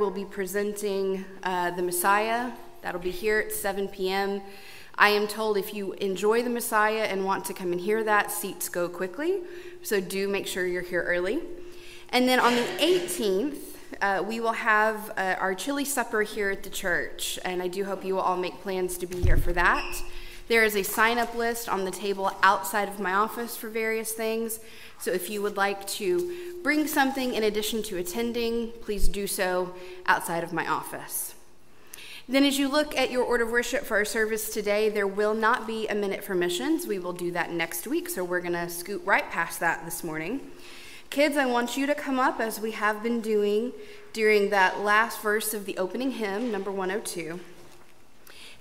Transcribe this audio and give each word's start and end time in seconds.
will 0.00 0.10
be 0.10 0.24
presenting 0.24 1.26
uh, 1.42 1.70
the 1.72 1.82
Messiah. 1.82 2.52
That'll 2.80 3.02
be 3.02 3.10
here 3.10 3.38
at 3.38 3.52
7 3.52 3.86
p.m. 3.88 4.40
I 4.94 5.10
am 5.10 5.28
told 5.28 5.58
if 5.58 5.74
you 5.74 5.92
enjoy 5.92 6.42
the 6.42 6.48
Messiah 6.48 7.02
and 7.02 7.26
want 7.26 7.44
to 7.44 7.52
come 7.52 7.70
and 7.70 7.78
hear 7.78 8.02
that, 8.04 8.30
seats 8.30 8.70
go 8.70 8.88
quickly. 8.88 9.40
So 9.82 10.00
do 10.00 10.26
make 10.26 10.46
sure 10.46 10.66
you're 10.66 10.80
here 10.80 11.02
early. 11.02 11.40
And 12.08 12.26
then 12.26 12.40
on 12.40 12.54
the 12.54 12.62
18th, 12.62 13.58
uh, 14.00 14.24
we 14.26 14.40
will 14.40 14.52
have 14.52 15.10
uh, 15.18 15.36
our 15.38 15.54
chili 15.54 15.84
supper 15.84 16.22
here 16.22 16.50
at 16.50 16.62
the 16.62 16.70
church, 16.70 17.38
and 17.44 17.62
I 17.62 17.68
do 17.68 17.84
hope 17.84 18.02
you 18.02 18.14
will 18.14 18.22
all 18.22 18.38
make 18.38 18.54
plans 18.62 18.96
to 18.98 19.06
be 19.06 19.20
here 19.20 19.36
for 19.36 19.52
that. 19.52 20.02
There 20.48 20.64
is 20.64 20.74
a 20.74 20.82
sign 20.82 21.18
up 21.18 21.36
list 21.36 21.68
on 21.68 21.84
the 21.84 21.90
table 21.90 22.32
outside 22.42 22.88
of 22.88 22.98
my 22.98 23.12
office 23.12 23.54
for 23.54 23.68
various 23.68 24.12
things. 24.12 24.60
So 24.98 25.12
if 25.12 25.30
you 25.30 25.42
would 25.42 25.56
like 25.56 25.86
to 25.88 26.49
bring 26.62 26.86
something 26.86 27.34
in 27.34 27.42
addition 27.42 27.82
to 27.84 27.96
attending, 27.96 28.72
please 28.82 29.08
do 29.08 29.26
so 29.26 29.74
outside 30.06 30.44
of 30.44 30.52
my 30.52 30.66
office. 30.66 31.34
Then, 32.28 32.44
as 32.44 32.58
you 32.58 32.68
look 32.68 32.96
at 32.96 33.10
your 33.10 33.24
order 33.24 33.44
of 33.44 33.50
worship 33.50 33.84
for 33.84 33.96
our 33.96 34.04
service 34.04 34.50
today, 34.50 34.88
there 34.88 35.06
will 35.06 35.34
not 35.34 35.66
be 35.66 35.88
a 35.88 35.94
minute 35.94 36.22
for 36.22 36.34
missions. 36.34 36.86
We 36.86 37.00
will 37.00 37.12
do 37.12 37.32
that 37.32 37.50
next 37.50 37.88
week, 37.88 38.08
so 38.08 38.22
we're 38.22 38.40
going 38.40 38.52
to 38.52 38.68
scoot 38.68 39.02
right 39.04 39.28
past 39.30 39.58
that 39.60 39.84
this 39.84 40.04
morning. 40.04 40.40
Kids, 41.10 41.36
I 41.36 41.46
want 41.46 41.76
you 41.76 41.86
to 41.88 41.94
come 41.96 42.20
up 42.20 42.38
as 42.38 42.60
we 42.60 42.70
have 42.70 43.02
been 43.02 43.20
doing 43.20 43.72
during 44.12 44.50
that 44.50 44.78
last 44.78 45.20
verse 45.22 45.52
of 45.54 45.66
the 45.66 45.76
opening 45.76 46.12
hymn, 46.12 46.52
number 46.52 46.70
102. 46.70 47.40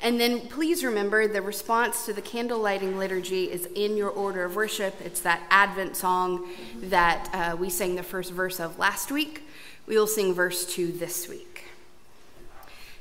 And 0.02 0.20
then 0.20 0.42
please 0.48 0.84
remember 0.84 1.28
the 1.28 1.42
response 1.42 2.06
to 2.06 2.14
the 2.14 2.22
candle 2.22 2.60
lighting 2.60 2.98
liturgy 2.98 3.52
is 3.52 3.66
in 3.76 3.98
your 3.98 4.10
order 4.10 4.46
of 4.46 4.56
worship. 4.56 4.96
It's 5.04 5.20
that 5.22 5.42
Advent 5.50 5.98
song 5.98 6.48
that 6.84 7.30
uh, 7.34 7.58
we 7.58 7.70
sang 7.70 7.96
the 7.96 8.04
first 8.04 8.32
verse 8.32 8.62
of 8.62 8.80
last 8.80 9.12
week. 9.12 9.44
We 9.88 9.98
will 9.98 10.08
sing 10.08 10.34
verse 10.34 10.66
2 10.66 10.94
this 10.94 11.28
week. 11.28 11.66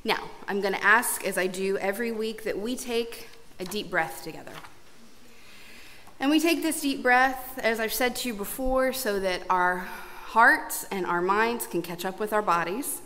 Now, 0.02 0.28
I'm 0.48 0.60
going 0.60 0.74
to 0.74 0.84
ask, 0.84 1.24
as 1.24 1.38
I 1.38 1.46
do 1.46 1.76
every 1.78 2.10
week, 2.10 2.42
that 2.44 2.58
we 2.58 2.74
take 2.74 3.28
a 3.60 3.64
deep 3.64 3.90
breath 3.90 4.24
together. 4.24 4.52
And 6.18 6.30
we 6.30 6.40
take 6.40 6.62
this 6.62 6.80
deep 6.80 7.02
breath, 7.02 7.58
as 7.58 7.78
I've 7.78 7.92
said 7.92 8.16
to 8.16 8.28
you 8.28 8.34
before, 8.34 8.92
so 8.92 9.20
that 9.20 9.42
our 9.48 9.86
hearts 10.24 10.84
and 10.90 11.06
our 11.06 11.22
minds 11.22 11.66
can 11.66 11.82
catch 11.82 12.04
up 12.04 12.18
with 12.18 12.32
our 12.32 12.42
bodies, 12.42 13.02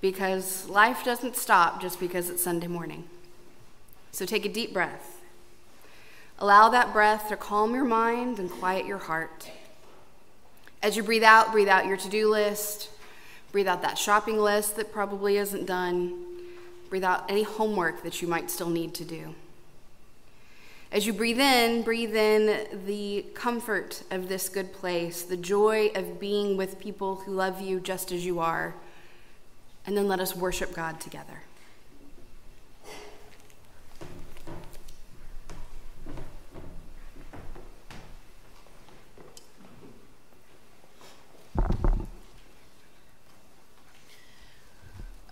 because 0.00 0.68
life 0.68 1.04
doesn't 1.04 1.36
stop 1.36 1.80
just 1.80 1.98
because 1.98 2.30
it's 2.30 2.44
Sunday 2.44 2.68
morning. 2.68 3.04
So 4.16 4.24
take 4.24 4.46
a 4.46 4.48
deep 4.48 4.72
breath. 4.72 5.20
Allow 6.38 6.70
that 6.70 6.94
breath 6.94 7.28
to 7.28 7.36
calm 7.36 7.74
your 7.74 7.84
mind 7.84 8.38
and 8.38 8.50
quiet 8.50 8.86
your 8.86 8.96
heart. 8.96 9.50
As 10.82 10.96
you 10.96 11.02
breathe 11.02 11.22
out, 11.22 11.52
breathe 11.52 11.68
out 11.68 11.84
your 11.84 11.98
to 11.98 12.08
do 12.08 12.30
list. 12.30 12.88
Breathe 13.52 13.68
out 13.68 13.82
that 13.82 13.98
shopping 13.98 14.38
list 14.38 14.76
that 14.76 14.90
probably 14.90 15.36
isn't 15.36 15.66
done. 15.66 16.24
Breathe 16.88 17.04
out 17.04 17.30
any 17.30 17.42
homework 17.42 18.02
that 18.04 18.22
you 18.22 18.26
might 18.26 18.50
still 18.50 18.70
need 18.70 18.94
to 18.94 19.04
do. 19.04 19.34
As 20.90 21.06
you 21.06 21.12
breathe 21.12 21.38
in, 21.38 21.82
breathe 21.82 22.16
in 22.16 22.86
the 22.86 23.26
comfort 23.34 24.02
of 24.10 24.30
this 24.30 24.48
good 24.48 24.72
place, 24.72 25.24
the 25.24 25.36
joy 25.36 25.90
of 25.94 26.18
being 26.18 26.56
with 26.56 26.80
people 26.80 27.16
who 27.16 27.32
love 27.32 27.60
you 27.60 27.80
just 27.80 28.12
as 28.12 28.24
you 28.24 28.40
are. 28.40 28.76
And 29.84 29.94
then 29.94 30.08
let 30.08 30.20
us 30.20 30.34
worship 30.34 30.74
God 30.74 31.02
together. 31.02 31.42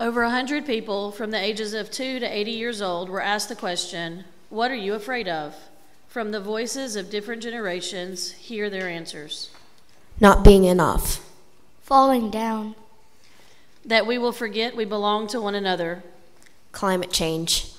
Over 0.04 0.24
100 0.24 0.66
people 0.66 1.12
from 1.12 1.30
the 1.30 1.42
ages 1.42 1.72
of 1.72 1.90
2 1.90 2.18
to 2.18 2.26
80 2.26 2.50
years 2.50 2.82
old 2.82 3.08
were 3.08 3.22
asked 3.22 3.48
the 3.48 3.56
question 3.56 4.24
what 4.50 4.70
are 4.70 4.76
you 4.76 4.92
afraid 4.92 5.26
of? 5.26 5.56
From 6.08 6.30
the 6.30 6.42
voices 6.42 6.94
of 6.94 7.08
different 7.08 7.42
generations, 7.42 8.32
hear 8.32 8.68
their 8.68 8.86
answers. 8.86 9.48
Not 10.20 10.44
being 10.44 10.64
enough. 10.64 11.26
Falling 11.80 12.28
down. 12.28 12.74
That 13.82 14.06
we 14.06 14.18
will 14.18 14.30
forget 14.30 14.76
we 14.76 14.84
belong 14.84 15.26
to 15.28 15.40
one 15.40 15.54
another. 15.54 16.02
Climate 16.70 17.10
change. 17.10 17.72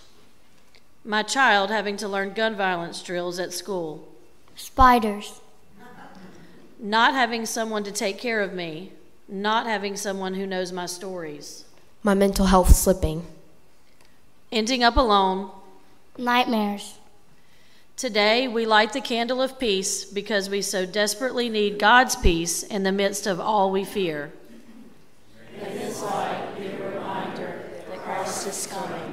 My 1.04 1.22
child 1.22 1.70
having 1.70 1.96
to 1.98 2.08
learn 2.08 2.34
gun 2.34 2.56
violence 2.56 3.04
drills 3.04 3.38
at 3.38 3.54
school. 3.54 4.04
Spiders. 4.56 5.42
Not 6.80 7.14
having 7.14 7.46
someone 7.46 7.84
to 7.84 7.92
take 7.92 8.18
care 8.18 8.42
of 8.42 8.52
me. 8.52 8.94
Not 9.30 9.68
having 9.68 9.96
someone 9.96 10.34
who 10.34 10.48
knows 10.48 10.72
my 10.72 10.88
stories. 10.88 11.65
My 12.06 12.14
mental 12.14 12.46
health 12.46 12.76
slipping. 12.76 13.26
Ending 14.52 14.84
up 14.84 14.96
alone 14.96 15.50
nightmares. 16.20 17.00
Today, 17.98 18.48
we 18.48 18.68
light 18.68 18.94
the 18.94 19.02
candle 19.02 19.42
of 19.42 19.58
peace 19.58 20.06
because 20.06 20.48
we 20.48 20.62
so 20.62 20.86
desperately 20.86 21.50
need 21.50 21.80
God's 21.80 22.16
peace 22.16 22.62
in 22.62 22.84
the 22.84 22.92
midst 22.92 23.26
of 23.26 23.40
all 23.40 23.72
we 23.72 23.84
fear. 23.84 24.32
May 25.60 25.80
this 25.80 26.04
light 26.04 26.48
be 26.60 26.68
a 26.68 26.92
reminder 26.92 27.64
that 27.90 27.98
Christ 28.04 28.50
is 28.50 28.68
coming. 28.68 29.05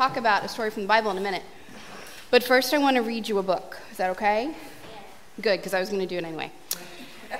Talk 0.00 0.16
about 0.16 0.42
a 0.42 0.48
story 0.48 0.70
from 0.70 0.80
the 0.80 0.88
Bible 0.88 1.10
in 1.10 1.18
a 1.18 1.20
minute. 1.20 1.42
But 2.30 2.42
first, 2.42 2.72
I 2.72 2.78
want 2.78 2.96
to 2.96 3.02
read 3.02 3.28
you 3.28 3.36
a 3.36 3.42
book. 3.42 3.76
Is 3.90 3.98
that 3.98 4.08
okay? 4.12 4.54
Good, 5.42 5.58
because 5.58 5.74
I 5.74 5.80
was 5.80 5.90
going 5.90 6.00
to 6.00 6.06
do 6.06 6.16
it 6.16 6.24
anyway. 6.24 6.50
Uh, 7.30 7.36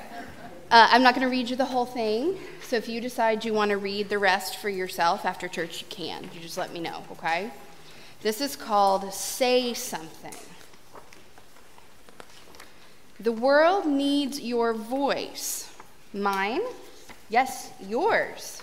I'm 0.70 1.02
not 1.02 1.14
going 1.14 1.26
to 1.26 1.30
read 1.30 1.48
you 1.48 1.56
the 1.56 1.64
whole 1.64 1.86
thing. 1.86 2.36
So, 2.60 2.76
if 2.76 2.86
you 2.86 3.00
decide 3.00 3.46
you 3.46 3.54
want 3.54 3.70
to 3.70 3.78
read 3.78 4.10
the 4.10 4.18
rest 4.18 4.58
for 4.58 4.68
yourself 4.68 5.24
after 5.24 5.48
church, 5.48 5.80
you 5.80 5.86
can. 5.88 6.28
You 6.34 6.40
just 6.40 6.58
let 6.58 6.70
me 6.70 6.80
know, 6.80 7.02
okay? 7.12 7.50
This 8.20 8.42
is 8.42 8.56
called 8.56 9.10
Say 9.14 9.72
Something. 9.72 10.36
The 13.18 13.32
world 13.32 13.86
needs 13.86 14.38
your 14.38 14.74
voice. 14.74 15.74
Mine? 16.12 16.60
Yes, 17.30 17.70
yours. 17.80 18.62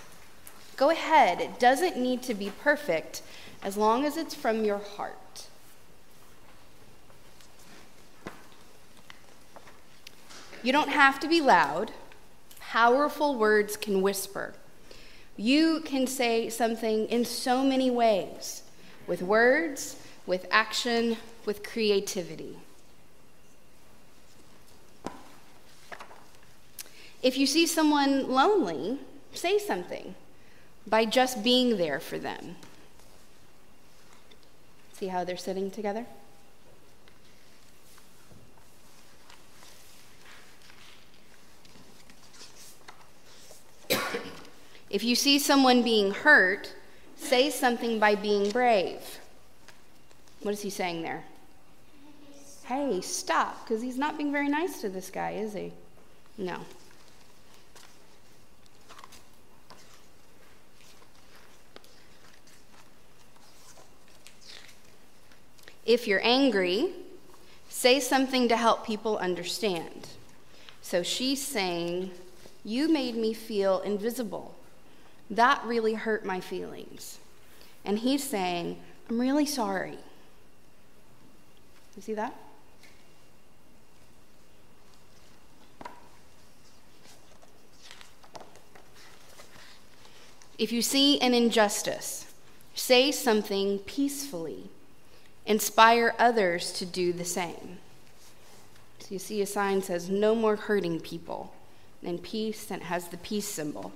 Go 0.76 0.90
ahead. 0.90 1.40
It 1.40 1.58
doesn't 1.58 1.96
need 1.96 2.22
to 2.22 2.34
be 2.34 2.52
perfect 2.62 3.07
as 3.68 3.76
long 3.76 4.06
as 4.06 4.16
it's 4.16 4.34
from 4.34 4.64
your 4.64 4.78
heart. 4.78 5.46
You 10.62 10.72
don't 10.72 10.88
have 10.88 11.20
to 11.20 11.28
be 11.28 11.42
loud. 11.42 11.90
Powerful 12.58 13.34
words 13.34 13.76
can 13.76 14.00
whisper. 14.00 14.54
You 15.36 15.82
can 15.84 16.06
say 16.06 16.48
something 16.48 17.08
in 17.08 17.26
so 17.26 17.62
many 17.62 17.90
ways 17.90 18.62
with 19.06 19.20
words, 19.20 20.00
with 20.24 20.46
action, 20.50 21.18
with 21.44 21.62
creativity. 21.62 22.56
If 27.22 27.36
you 27.36 27.46
see 27.46 27.66
someone 27.66 28.30
lonely, 28.30 29.00
say 29.34 29.58
something 29.58 30.14
by 30.86 31.04
just 31.04 31.44
being 31.44 31.76
there 31.76 32.00
for 32.00 32.18
them. 32.18 32.56
See 34.98 35.06
how 35.06 35.22
they're 35.22 35.36
sitting 35.36 35.70
together? 35.70 36.04
if 44.90 45.04
you 45.04 45.14
see 45.14 45.38
someone 45.38 45.82
being 45.82 46.10
hurt, 46.10 46.74
say 47.16 47.48
something 47.48 48.00
by 48.00 48.16
being 48.16 48.50
brave. 48.50 49.20
What 50.42 50.52
is 50.52 50.62
he 50.62 50.70
saying 50.70 51.02
there? 51.02 51.22
Hey, 52.64 53.00
stop, 53.00 53.64
because 53.64 53.80
he's 53.80 53.98
not 53.98 54.16
being 54.16 54.32
very 54.32 54.48
nice 54.48 54.80
to 54.80 54.88
this 54.88 55.10
guy, 55.10 55.30
is 55.32 55.54
he? 55.54 55.72
No. 56.36 56.58
If 65.88 66.06
you're 66.06 66.20
angry, 66.22 66.90
say 67.70 67.98
something 67.98 68.46
to 68.50 68.58
help 68.58 68.84
people 68.86 69.16
understand. 69.16 70.08
So 70.82 71.02
she's 71.02 71.44
saying, 71.44 72.10
You 72.62 72.92
made 72.92 73.16
me 73.16 73.32
feel 73.32 73.80
invisible. 73.80 74.54
That 75.30 75.64
really 75.64 75.94
hurt 75.94 76.26
my 76.26 76.40
feelings. 76.40 77.18
And 77.86 78.00
he's 78.00 78.22
saying, 78.22 78.78
I'm 79.08 79.18
really 79.18 79.46
sorry. 79.46 79.96
You 81.96 82.02
see 82.02 82.12
that? 82.12 82.34
If 90.58 90.70
you 90.70 90.82
see 90.82 91.18
an 91.20 91.32
injustice, 91.32 92.26
say 92.74 93.10
something 93.10 93.78
peacefully 93.78 94.68
inspire 95.48 96.14
others 96.18 96.70
to 96.74 96.86
do 96.86 97.12
the 97.12 97.24
same. 97.24 97.78
So 99.00 99.06
you 99.10 99.18
see 99.18 99.42
a 99.42 99.46
sign 99.46 99.82
says, 99.82 100.08
No 100.08 100.36
more 100.36 100.54
hurting 100.54 101.00
people, 101.00 101.52
and 102.04 102.22
peace, 102.22 102.70
and 102.70 102.82
it 102.82 102.84
has 102.84 103.08
the 103.08 103.16
peace 103.16 103.48
symbol. 103.48 103.90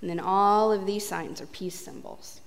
And 0.00 0.08
then 0.08 0.20
all 0.20 0.72
of 0.72 0.86
these 0.86 1.06
signs 1.06 1.40
are 1.40 1.46
peace 1.46 1.74
symbols. 1.74 2.40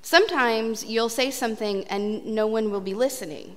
Sometimes 0.00 0.86
you'll 0.86 1.10
say 1.10 1.30
something 1.30 1.84
and 1.88 2.24
no 2.24 2.46
one 2.46 2.70
will 2.70 2.80
be 2.80 2.94
listening, 2.94 3.56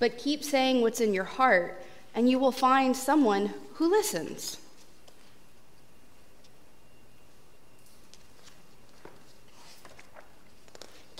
but 0.00 0.16
keep 0.16 0.42
saying 0.42 0.80
what's 0.80 1.02
in 1.02 1.12
your 1.12 1.24
heart, 1.24 1.84
and 2.14 2.30
you 2.30 2.38
will 2.38 2.50
find 2.50 2.96
someone 2.96 3.52
who 3.74 3.90
listens. 3.90 4.61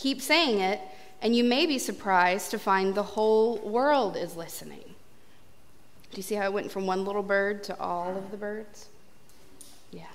Keep 0.03 0.21
saying 0.21 0.59
it, 0.59 0.81
and 1.21 1.37
you 1.37 1.45
may 1.45 1.65
be 1.65 1.79
surprised 1.79 2.51
to 2.51 2.59
find 2.59 2.93
the 2.93 3.05
whole 3.05 3.59
world 3.59 4.17
is 4.17 4.35
listening. 4.35 4.83
Do 6.11 6.17
you 6.17 6.25
see 6.25 6.35
how 6.35 6.47
I 6.47 6.49
went 6.49 6.73
from 6.73 6.89
one 6.89 7.05
little 7.05 7.23
bird 7.23 7.63
to 7.63 7.79
all 7.79 8.17
of 8.17 8.33
the 8.33 8.37
birds? 8.37 8.89
Yeah. 9.93 10.07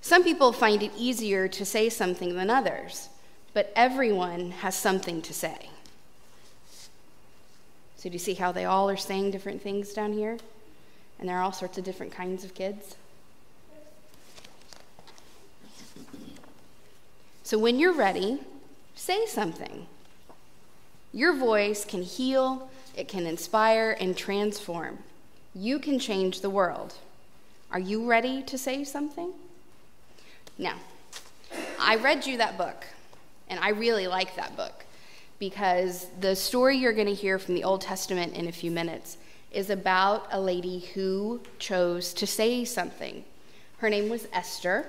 Some 0.00 0.24
people 0.24 0.50
find 0.50 0.82
it 0.82 0.92
easier 0.96 1.46
to 1.48 1.66
say 1.66 1.90
something 1.90 2.36
than 2.36 2.48
others, 2.48 3.10
but 3.52 3.70
everyone 3.76 4.50
has 4.50 4.74
something 4.74 5.20
to 5.20 5.34
say. 5.34 5.68
So, 7.98 8.08
do 8.08 8.14
you 8.14 8.18
see 8.18 8.32
how 8.32 8.50
they 8.50 8.64
all 8.64 8.88
are 8.88 8.96
saying 8.96 9.32
different 9.32 9.60
things 9.60 9.92
down 9.92 10.14
here? 10.14 10.38
And 11.18 11.28
there 11.28 11.36
are 11.36 11.42
all 11.42 11.52
sorts 11.52 11.76
of 11.76 11.84
different 11.84 12.12
kinds 12.12 12.42
of 12.42 12.54
kids? 12.54 12.96
So 17.46 17.56
when 17.58 17.78
you're 17.78 17.92
ready, 17.92 18.40
say 18.96 19.24
something. 19.26 19.86
Your 21.12 21.32
voice 21.32 21.84
can 21.84 22.02
heal, 22.02 22.68
it 22.96 23.06
can 23.06 23.24
inspire 23.24 23.96
and 24.00 24.16
transform. 24.16 24.98
You 25.54 25.78
can 25.78 26.00
change 26.00 26.40
the 26.40 26.50
world. 26.50 26.94
Are 27.70 27.78
you 27.78 28.04
ready 28.04 28.42
to 28.42 28.58
say 28.58 28.82
something? 28.82 29.32
Now, 30.58 30.74
I 31.78 31.94
read 31.94 32.26
you 32.26 32.36
that 32.38 32.58
book, 32.58 32.84
and 33.48 33.60
I 33.60 33.68
really 33.68 34.08
like 34.08 34.34
that 34.34 34.56
book 34.56 34.84
because 35.38 36.08
the 36.20 36.34
story 36.34 36.76
you're 36.76 36.92
going 36.92 37.06
to 37.06 37.14
hear 37.14 37.38
from 37.38 37.54
the 37.54 37.62
Old 37.62 37.80
Testament 37.80 38.34
in 38.34 38.48
a 38.48 38.52
few 38.52 38.72
minutes 38.72 39.18
is 39.52 39.70
about 39.70 40.26
a 40.32 40.40
lady 40.40 40.80
who 40.94 41.40
chose 41.60 42.12
to 42.14 42.26
say 42.26 42.64
something. 42.64 43.24
Her 43.78 43.88
name 43.88 44.08
was 44.08 44.26
Esther. 44.32 44.88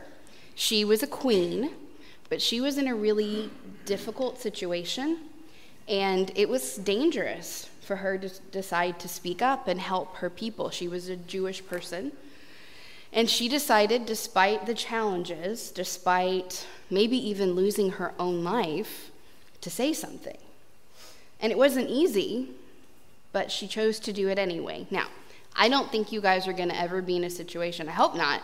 She 0.56 0.84
was 0.84 1.04
a 1.04 1.08
queen 1.08 1.70
but 2.30 2.42
she 2.42 2.62
was 2.62 2.78
in 2.78 2.88
a 2.88 2.96
really 2.96 3.50
difficult 3.86 4.40
situation, 4.40 5.20
and 5.88 6.32
it 6.36 6.50
was 6.50 6.76
dangerous 6.78 7.70
for 7.82 7.98
her 7.98 8.18
to 8.18 8.30
decide 8.52 9.00
to 9.00 9.08
speak 9.08 9.42
up 9.42 9.68
and 9.68 9.80
help 9.80 10.18
her 10.18 10.30
people. 10.30 10.70
She 10.70 10.88
was 10.88 11.08
a 11.08 11.16
Jewish 11.16 11.66
person. 11.66 12.12
And 13.14 13.30
she 13.30 13.48
decided, 13.48 14.06
despite 14.06 14.66
the 14.66 14.74
challenges, 14.74 15.72
despite 15.72 16.68
maybe 16.90 17.18
even 17.18 17.54
losing 17.54 17.92
her 17.92 18.14
own 18.20 18.44
life, 18.44 19.12
to 19.62 19.70
say 19.70 19.94
something. 19.94 20.38
And 21.40 21.52
it 21.52 21.58
wasn't 21.58 21.90
easy, 21.90 22.50
but 23.32 23.50
she 23.50 23.68
chose 23.68 24.00
to 24.02 24.12
do 24.12 24.28
it 24.28 24.38
anyway. 24.38 24.88
Now, 24.92 25.08
I 25.56 25.70
don't 25.70 25.90
think 25.92 26.12
you 26.12 26.20
guys 26.20 26.48
are 26.48 26.54
going 26.54 26.70
to 26.70 26.80
ever 26.80 27.02
be 27.02 27.16
in 27.16 27.24
a 27.24 27.30
situation, 27.30 27.88
I 27.88 27.94
hope 27.94 28.16
not, 28.16 28.42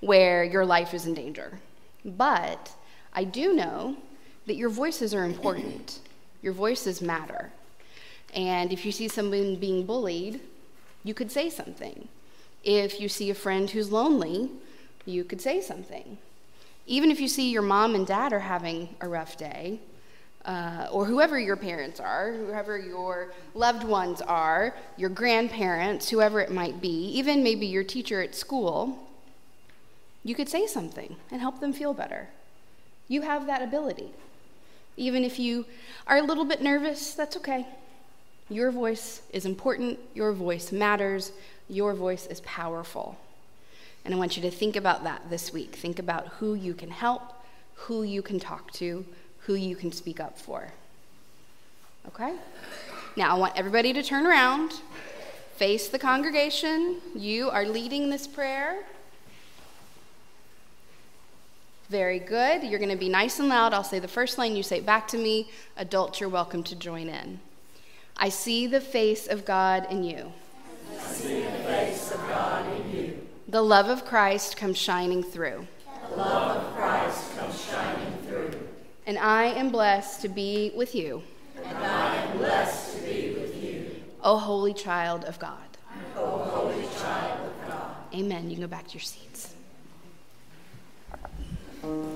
where 0.00 0.42
your 0.42 0.64
life 0.64 0.94
is 0.94 1.06
in 1.06 1.14
danger. 1.14 1.60
But 2.04 2.72
I 3.16 3.24
do 3.24 3.54
know 3.54 3.96
that 4.46 4.56
your 4.56 4.68
voices 4.68 5.14
are 5.14 5.24
important. 5.24 6.00
Your 6.42 6.52
voices 6.52 7.00
matter. 7.00 7.50
And 8.34 8.72
if 8.72 8.84
you 8.84 8.92
see 8.92 9.08
someone 9.08 9.56
being 9.56 9.86
bullied, 9.86 10.40
you 11.02 11.14
could 11.14 11.32
say 11.32 11.48
something. 11.48 12.08
If 12.62 13.00
you 13.00 13.08
see 13.08 13.30
a 13.30 13.34
friend 13.34 13.70
who's 13.70 13.90
lonely, 13.90 14.50
you 15.06 15.24
could 15.24 15.40
say 15.40 15.62
something. 15.62 16.18
Even 16.86 17.10
if 17.10 17.18
you 17.18 17.26
see 17.26 17.50
your 17.50 17.62
mom 17.62 17.94
and 17.94 18.06
dad 18.06 18.34
are 18.34 18.40
having 18.40 18.94
a 19.00 19.08
rough 19.08 19.38
day, 19.38 19.80
uh, 20.44 20.86
or 20.92 21.06
whoever 21.06 21.38
your 21.38 21.56
parents 21.56 21.98
are, 21.98 22.32
whoever 22.32 22.78
your 22.78 23.32
loved 23.54 23.82
ones 23.82 24.20
are, 24.20 24.76
your 24.96 25.10
grandparents, 25.10 26.10
whoever 26.10 26.40
it 26.40 26.52
might 26.52 26.80
be, 26.80 27.08
even 27.14 27.42
maybe 27.42 27.66
your 27.66 27.82
teacher 27.82 28.20
at 28.20 28.34
school, 28.34 29.08
you 30.22 30.34
could 30.34 30.48
say 30.48 30.66
something 30.66 31.16
and 31.30 31.40
help 31.40 31.60
them 31.60 31.72
feel 31.72 31.94
better. 31.94 32.28
You 33.08 33.22
have 33.22 33.46
that 33.46 33.62
ability. 33.62 34.10
Even 34.96 35.24
if 35.24 35.38
you 35.38 35.66
are 36.06 36.18
a 36.18 36.22
little 36.22 36.44
bit 36.44 36.62
nervous, 36.62 37.14
that's 37.14 37.36
okay. 37.36 37.66
Your 38.48 38.70
voice 38.70 39.22
is 39.32 39.44
important, 39.44 39.98
your 40.14 40.32
voice 40.32 40.72
matters, 40.72 41.32
your 41.68 41.94
voice 41.94 42.26
is 42.26 42.40
powerful. 42.40 43.18
And 44.04 44.14
I 44.14 44.18
want 44.18 44.36
you 44.36 44.42
to 44.42 44.50
think 44.50 44.76
about 44.76 45.02
that 45.04 45.28
this 45.30 45.52
week. 45.52 45.74
Think 45.74 45.98
about 45.98 46.28
who 46.28 46.54
you 46.54 46.74
can 46.74 46.90
help, 46.90 47.22
who 47.74 48.04
you 48.04 48.22
can 48.22 48.38
talk 48.38 48.72
to, 48.74 49.04
who 49.40 49.54
you 49.54 49.74
can 49.74 49.90
speak 49.90 50.20
up 50.20 50.38
for. 50.38 50.68
Okay? 52.08 52.34
Now, 53.16 53.34
I 53.34 53.38
want 53.38 53.56
everybody 53.56 53.92
to 53.92 54.02
turn 54.02 54.26
around, 54.26 54.74
face 55.56 55.88
the 55.88 55.98
congregation. 55.98 57.00
You 57.16 57.50
are 57.50 57.64
leading 57.64 58.10
this 58.10 58.28
prayer. 58.28 58.84
Very 61.88 62.18
good. 62.18 62.64
You're 62.64 62.80
going 62.80 62.90
to 62.90 62.96
be 62.96 63.08
nice 63.08 63.38
and 63.38 63.48
loud. 63.48 63.72
I'll 63.72 63.84
say 63.84 64.00
the 64.00 64.08
first 64.08 64.38
line, 64.38 64.56
you 64.56 64.62
say 64.62 64.78
it 64.78 64.86
back 64.86 65.06
to 65.08 65.18
me. 65.18 65.50
Adults, 65.76 66.20
you're 66.20 66.28
welcome 66.28 66.64
to 66.64 66.74
join 66.74 67.08
in. 67.08 67.38
I 68.16 68.28
see 68.28 68.66
the 68.66 68.80
face 68.80 69.28
of 69.28 69.44
God 69.44 69.86
in 69.90 70.02
you. 70.02 70.32
I 70.92 71.02
see 71.04 71.42
the 71.42 71.50
face 71.50 72.10
of 72.10 72.18
God 72.28 72.66
in 72.72 72.90
you. 72.96 73.26
The 73.48 73.62
love 73.62 73.86
of 73.86 74.04
Christ 74.04 74.56
comes 74.56 74.76
shining 74.76 75.22
through. 75.22 75.66
The 76.10 76.16
love 76.16 76.56
of 76.56 76.74
Christ 76.74 77.36
comes 77.36 77.64
shining 77.64 78.18
through. 78.26 78.50
And 79.06 79.18
I 79.18 79.44
am 79.44 79.70
blessed 79.70 80.22
to 80.22 80.28
be 80.28 80.72
with 80.74 80.94
you. 80.94 81.22
And 81.62 81.78
I 81.78 82.16
am 82.16 82.38
blessed 82.38 82.96
to 82.96 83.02
be 83.04 83.34
with 83.34 83.62
you. 83.62 84.02
O 84.24 84.36
holy 84.38 84.74
child 84.74 85.24
of 85.24 85.38
God. 85.38 85.58
O 86.16 86.26
holy 86.26 86.88
child 87.00 87.46
of 87.46 87.68
God. 87.68 87.94
Amen. 88.12 88.50
You 88.50 88.56
can 88.56 88.64
go 88.64 88.68
back 88.68 88.88
to 88.88 88.94
your 88.94 89.02
seats 89.02 89.55
you. 91.86 92.15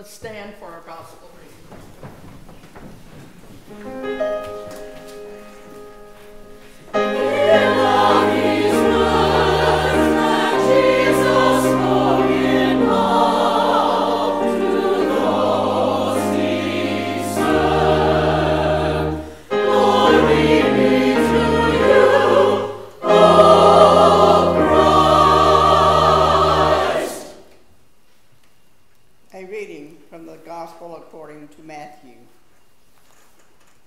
Let 0.00 0.06
us 0.06 0.14
stand 0.14 0.54
for 0.54 0.64
our 0.64 0.80
gospel 0.80 1.29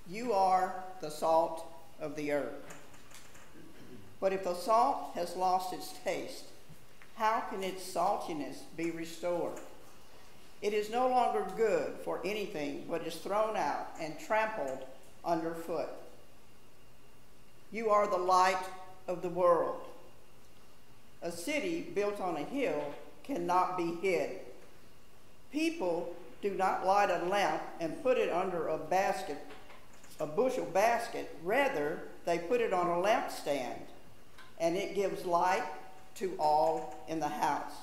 You 0.09 0.33
are 0.33 0.83
the 1.01 1.09
salt 1.09 1.65
of 1.99 2.15
the 2.15 2.31
earth. 2.31 2.77
But 4.19 4.33
if 4.33 4.43
the 4.43 4.55
salt 4.55 5.11
has 5.15 5.35
lost 5.35 5.73
its 5.73 5.93
taste, 6.03 6.45
how 7.15 7.41
can 7.49 7.63
its 7.63 7.83
saltiness 7.83 8.57
be 8.75 8.91
restored? 8.91 9.59
It 10.61 10.73
is 10.73 10.89
no 10.89 11.09
longer 11.09 11.45
good 11.57 11.93
for 12.03 12.21
anything 12.23 12.85
but 12.89 13.05
is 13.05 13.15
thrown 13.15 13.57
out 13.57 13.89
and 13.99 14.17
trampled 14.17 14.85
underfoot. 15.25 15.89
You 17.71 17.89
are 17.89 18.07
the 18.07 18.17
light 18.17 18.63
of 19.07 19.21
the 19.21 19.29
world. 19.29 19.81
A 21.21 21.31
city 21.31 21.81
built 21.93 22.19
on 22.19 22.37
a 22.37 22.43
hill 22.43 22.93
cannot 23.23 23.77
be 23.77 23.95
hid. 24.01 24.39
People 25.51 26.15
do 26.41 26.51
not 26.51 26.85
light 26.85 27.09
a 27.09 27.25
lamp 27.25 27.61
and 27.79 28.03
put 28.03 28.17
it 28.17 28.29
under 28.31 28.67
a 28.67 28.77
basket, 28.77 29.37
a 30.23 30.27
bushel 30.27 30.65
basket. 30.65 31.35
Rather, 31.43 31.99
they 32.25 32.39
put 32.39 32.61
it 32.61 32.73
on 32.73 32.87
a 32.87 33.05
lampstand, 33.05 33.81
and 34.57 34.77
it 34.77 34.95
gives 34.95 35.25
light 35.25 35.65
to 36.15 36.33
all 36.39 36.95
in 37.09 37.19
the 37.19 37.27
house. 37.27 37.73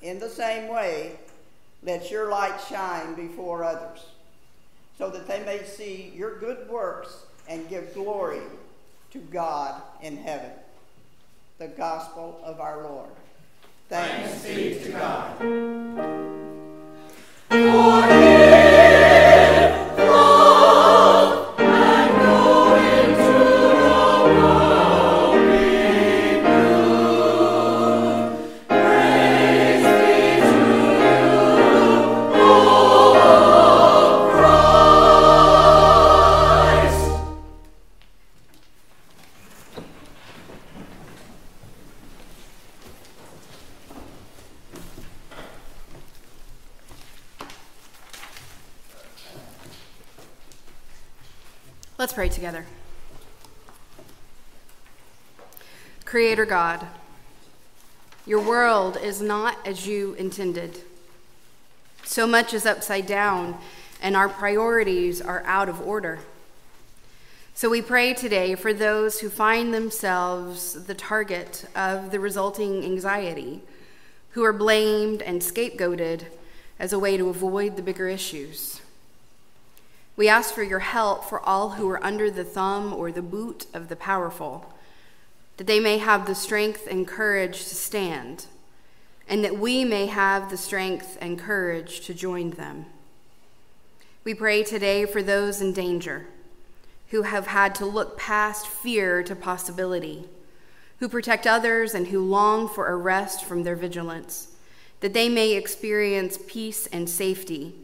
In 0.00 0.18
the 0.18 0.30
same 0.30 0.72
way, 0.72 1.16
let 1.82 2.10
your 2.10 2.30
light 2.30 2.58
shine 2.68 3.14
before 3.14 3.62
others, 3.62 4.06
so 4.96 5.10
that 5.10 5.28
they 5.28 5.44
may 5.44 5.62
see 5.64 6.12
your 6.16 6.38
good 6.38 6.66
works 6.68 7.24
and 7.48 7.68
give 7.68 7.94
glory 7.94 8.40
to 9.12 9.18
God 9.18 9.80
in 10.02 10.16
heaven. 10.16 10.50
The 11.58 11.68
gospel 11.68 12.40
of 12.42 12.60
our 12.60 12.82
Lord. 12.82 13.10
Thanks, 13.88 14.44
be 14.44 14.80
to 14.84 14.90
God. 14.92 15.38
Let's 52.08 52.14
pray 52.14 52.30
together. 52.30 52.64
Creator 56.06 56.46
God, 56.46 56.86
your 58.24 58.40
world 58.40 58.96
is 58.96 59.20
not 59.20 59.58
as 59.66 59.86
you 59.86 60.14
intended. 60.14 60.80
So 62.04 62.26
much 62.26 62.54
is 62.54 62.64
upside 62.64 63.04
down, 63.04 63.58
and 64.00 64.16
our 64.16 64.30
priorities 64.30 65.20
are 65.20 65.42
out 65.44 65.68
of 65.68 65.86
order. 65.86 66.20
So 67.52 67.68
we 67.68 67.82
pray 67.82 68.14
today 68.14 68.54
for 68.54 68.72
those 68.72 69.20
who 69.20 69.28
find 69.28 69.74
themselves 69.74 70.86
the 70.86 70.94
target 70.94 71.66
of 71.76 72.10
the 72.10 72.20
resulting 72.20 72.86
anxiety, 72.86 73.60
who 74.30 74.42
are 74.44 74.54
blamed 74.54 75.20
and 75.20 75.42
scapegoated 75.42 76.22
as 76.78 76.94
a 76.94 76.98
way 76.98 77.18
to 77.18 77.28
avoid 77.28 77.76
the 77.76 77.82
bigger 77.82 78.08
issues. 78.08 78.80
We 80.18 80.28
ask 80.28 80.52
for 80.52 80.64
your 80.64 80.80
help 80.80 81.26
for 81.26 81.40
all 81.48 81.70
who 81.70 81.88
are 81.90 82.04
under 82.04 82.28
the 82.28 82.42
thumb 82.42 82.92
or 82.92 83.12
the 83.12 83.22
boot 83.22 83.66
of 83.72 83.88
the 83.88 83.94
powerful, 83.94 84.74
that 85.58 85.68
they 85.68 85.78
may 85.78 85.98
have 85.98 86.26
the 86.26 86.34
strength 86.34 86.88
and 86.90 87.06
courage 87.06 87.60
to 87.60 87.74
stand, 87.76 88.46
and 89.28 89.44
that 89.44 89.60
we 89.60 89.84
may 89.84 90.06
have 90.06 90.50
the 90.50 90.56
strength 90.56 91.16
and 91.20 91.38
courage 91.38 92.00
to 92.00 92.14
join 92.14 92.50
them. 92.50 92.86
We 94.24 94.34
pray 94.34 94.64
today 94.64 95.06
for 95.06 95.22
those 95.22 95.60
in 95.60 95.72
danger 95.72 96.26
who 97.10 97.22
have 97.22 97.46
had 97.46 97.76
to 97.76 97.86
look 97.86 98.18
past 98.18 98.66
fear 98.66 99.22
to 99.22 99.36
possibility, 99.36 100.24
who 100.98 101.08
protect 101.08 101.46
others 101.46 101.94
and 101.94 102.08
who 102.08 102.18
long 102.24 102.68
for 102.68 102.88
a 102.88 102.96
rest 102.96 103.44
from 103.44 103.62
their 103.62 103.76
vigilance, 103.76 104.48
that 104.98 105.14
they 105.14 105.28
may 105.28 105.52
experience 105.52 106.40
peace 106.48 106.88
and 106.88 107.08
safety 107.08 107.76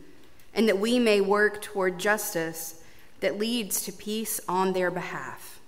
and 0.55 0.69
that 0.69 0.79
we 0.79 0.99
may 0.99 1.21
work 1.21 1.61
toward 1.61 1.99
justice 1.99 2.83
that 3.21 3.39
leads 3.39 3.83
to 3.83 3.93
peace 3.93 4.41
on 4.49 4.73
their 4.73 4.91
behalf. 4.91 5.61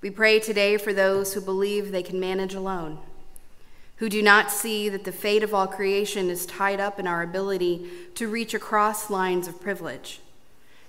We 0.00 0.10
pray 0.10 0.38
today 0.40 0.76
for 0.76 0.92
those 0.92 1.34
who 1.34 1.40
believe 1.40 1.90
they 1.90 2.02
can 2.02 2.20
manage 2.20 2.54
alone, 2.54 2.98
who 3.96 4.08
do 4.08 4.22
not 4.22 4.50
see 4.50 4.88
that 4.88 5.04
the 5.04 5.12
fate 5.12 5.42
of 5.42 5.54
all 5.54 5.66
creation 5.66 6.30
is 6.30 6.46
tied 6.46 6.80
up 6.80 6.98
in 6.98 7.06
our 7.06 7.22
ability 7.22 7.88
to 8.14 8.28
reach 8.28 8.54
across 8.54 9.10
lines 9.10 9.48
of 9.48 9.60
privilege, 9.60 10.20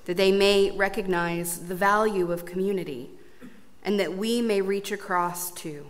that 0.05 0.17
they 0.17 0.31
may 0.31 0.71
recognize 0.71 1.67
the 1.67 1.75
value 1.75 2.31
of 2.31 2.45
community, 2.45 3.09
and 3.83 3.99
that 3.99 4.17
we 4.17 4.41
may 4.41 4.61
reach 4.61 4.91
across 4.91 5.51
too. 5.51 5.85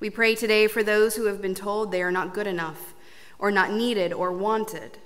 We 0.00 0.10
pray 0.10 0.34
today 0.34 0.66
for 0.66 0.82
those 0.82 1.16
who 1.16 1.26
have 1.26 1.42
been 1.42 1.54
told 1.54 1.92
they 1.92 2.02
are 2.02 2.12
not 2.12 2.34
good 2.34 2.46
enough, 2.46 2.94
or 3.38 3.50
not 3.50 3.72
needed, 3.72 4.12
or 4.12 4.32
wanted 4.32 4.98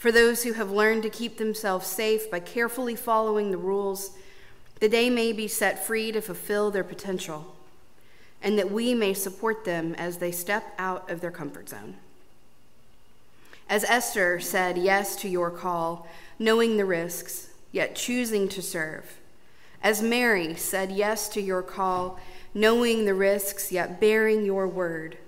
for 0.00 0.10
those 0.10 0.44
who 0.44 0.54
have 0.54 0.70
learned 0.70 1.02
to 1.02 1.10
keep 1.10 1.36
themselves 1.36 1.86
safe 1.86 2.30
by 2.30 2.40
carefully 2.40 2.96
following 2.96 3.50
the 3.50 3.58
rules, 3.58 4.12
that 4.80 4.90
they 4.90 5.10
may 5.10 5.30
be 5.30 5.46
set 5.46 5.86
free 5.86 6.10
to 6.10 6.22
fulfill 6.22 6.70
their 6.70 6.82
potential, 6.82 7.54
and 8.42 8.58
that 8.58 8.72
we 8.72 8.94
may 8.94 9.12
support 9.12 9.66
them 9.66 9.94
as 9.96 10.16
they 10.16 10.32
step 10.32 10.72
out 10.78 11.10
of 11.10 11.20
their 11.20 11.30
comfort 11.30 11.68
zone. 11.68 11.96
As 13.68 13.84
Esther 13.84 14.40
said 14.40 14.78
yes 14.78 15.16
to 15.16 15.28
your 15.28 15.50
call, 15.50 16.08
knowing 16.38 16.78
the 16.78 16.86
risks, 16.86 17.50
yet 17.70 17.94
choosing 17.94 18.48
to 18.48 18.62
serve. 18.62 19.18
As 19.82 20.00
Mary 20.00 20.54
said 20.54 20.90
yes 20.90 21.28
to 21.28 21.42
your 21.42 21.60
call, 21.60 22.18
knowing 22.54 23.04
the 23.04 23.12
risks, 23.12 23.70
yet 23.70 24.00
bearing 24.00 24.46
your 24.46 24.66
word. 24.66 25.18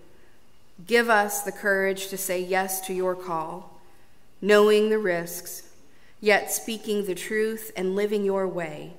Give 0.87 1.11
us 1.11 1.43
the 1.43 1.53
courage 1.53 2.09
to 2.09 2.17
say 2.17 2.41
yes 2.41 2.81
to 2.87 2.95
your 2.95 3.15
call 3.15 3.72
knowing 4.43 4.91
the 4.91 4.99
risks, 4.99 5.71
yet 6.21 6.53
speaking 6.53 7.07
the 7.07 7.15
truth 7.15 7.71
and 7.77 7.97
living 7.97 8.25
your 8.25 8.47
way, 8.47 8.93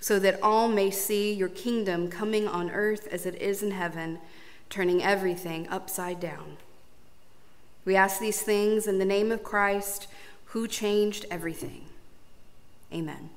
so 0.00 0.18
that 0.18 0.42
all 0.42 0.68
may 0.68 0.90
see 0.90 1.32
your 1.32 1.48
kingdom 1.48 2.08
coming 2.08 2.48
on 2.48 2.70
earth 2.70 3.06
as 3.12 3.26
it 3.26 3.34
is 3.36 3.62
in 3.62 3.70
heaven, 3.70 4.18
turning 4.70 5.02
everything 5.02 5.68
upside 5.68 6.18
down. 6.18 6.56
We 7.84 7.94
ask 7.94 8.18
these 8.18 8.42
things 8.42 8.86
in 8.86 8.98
the 8.98 9.04
name 9.04 9.30
of 9.30 9.42
Christ, 9.42 10.08
who 10.46 10.66
changed 10.66 11.26
everything. 11.30 11.84
Amen. 12.92 13.28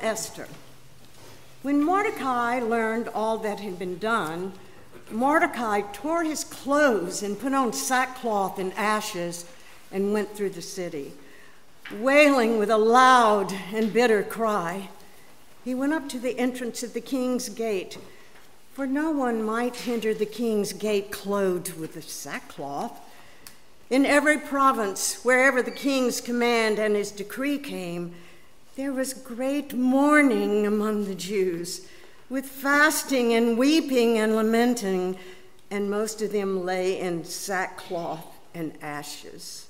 Esther. 0.00 0.48
When 1.60 1.84
Mordecai 1.84 2.58
learned 2.60 3.08
all 3.08 3.36
that 3.38 3.60
had 3.60 3.78
been 3.78 3.98
done, 3.98 4.54
Mordecai 5.10 5.82
tore 5.92 6.24
his 6.24 6.42
clothes 6.42 7.22
and 7.22 7.38
put 7.38 7.52
on 7.52 7.74
sackcloth 7.74 8.58
and 8.58 8.72
ashes 8.74 9.44
and 9.92 10.14
went 10.14 10.34
through 10.34 10.50
the 10.50 10.62
city. 10.62 11.12
Wailing 12.00 12.58
with 12.58 12.70
a 12.70 12.78
loud 12.78 13.52
and 13.74 13.92
bitter 13.92 14.22
cry, 14.22 14.88
he 15.66 15.74
went 15.74 15.92
up 15.92 16.08
to 16.08 16.18
the 16.18 16.38
entrance 16.38 16.82
of 16.82 16.94
the 16.94 17.00
king's 17.02 17.50
gate, 17.50 17.98
For 18.72 18.86
no 18.86 19.10
one 19.10 19.42
might 19.42 19.86
enter 19.86 20.14
the 20.14 20.24
king's 20.24 20.72
gate 20.72 21.10
clothed 21.10 21.78
with 21.78 21.94
a 21.96 22.02
sackcloth. 22.02 22.98
In 23.90 24.06
every 24.06 24.38
province, 24.38 25.22
wherever 25.22 25.60
the 25.60 25.70
king's 25.70 26.22
command 26.22 26.78
and 26.78 26.96
his 26.96 27.10
decree 27.10 27.58
came, 27.58 28.14
there 28.76 28.92
was 28.92 29.14
great 29.14 29.72
mourning 29.72 30.66
among 30.66 31.04
the 31.04 31.14
Jews, 31.14 31.86
with 32.28 32.46
fasting 32.46 33.32
and 33.32 33.56
weeping 33.56 34.18
and 34.18 34.34
lamenting, 34.34 35.16
and 35.70 35.90
most 35.90 36.20
of 36.22 36.32
them 36.32 36.64
lay 36.64 36.98
in 36.98 37.24
sackcloth 37.24 38.26
and 38.52 38.72
ashes. 38.82 39.68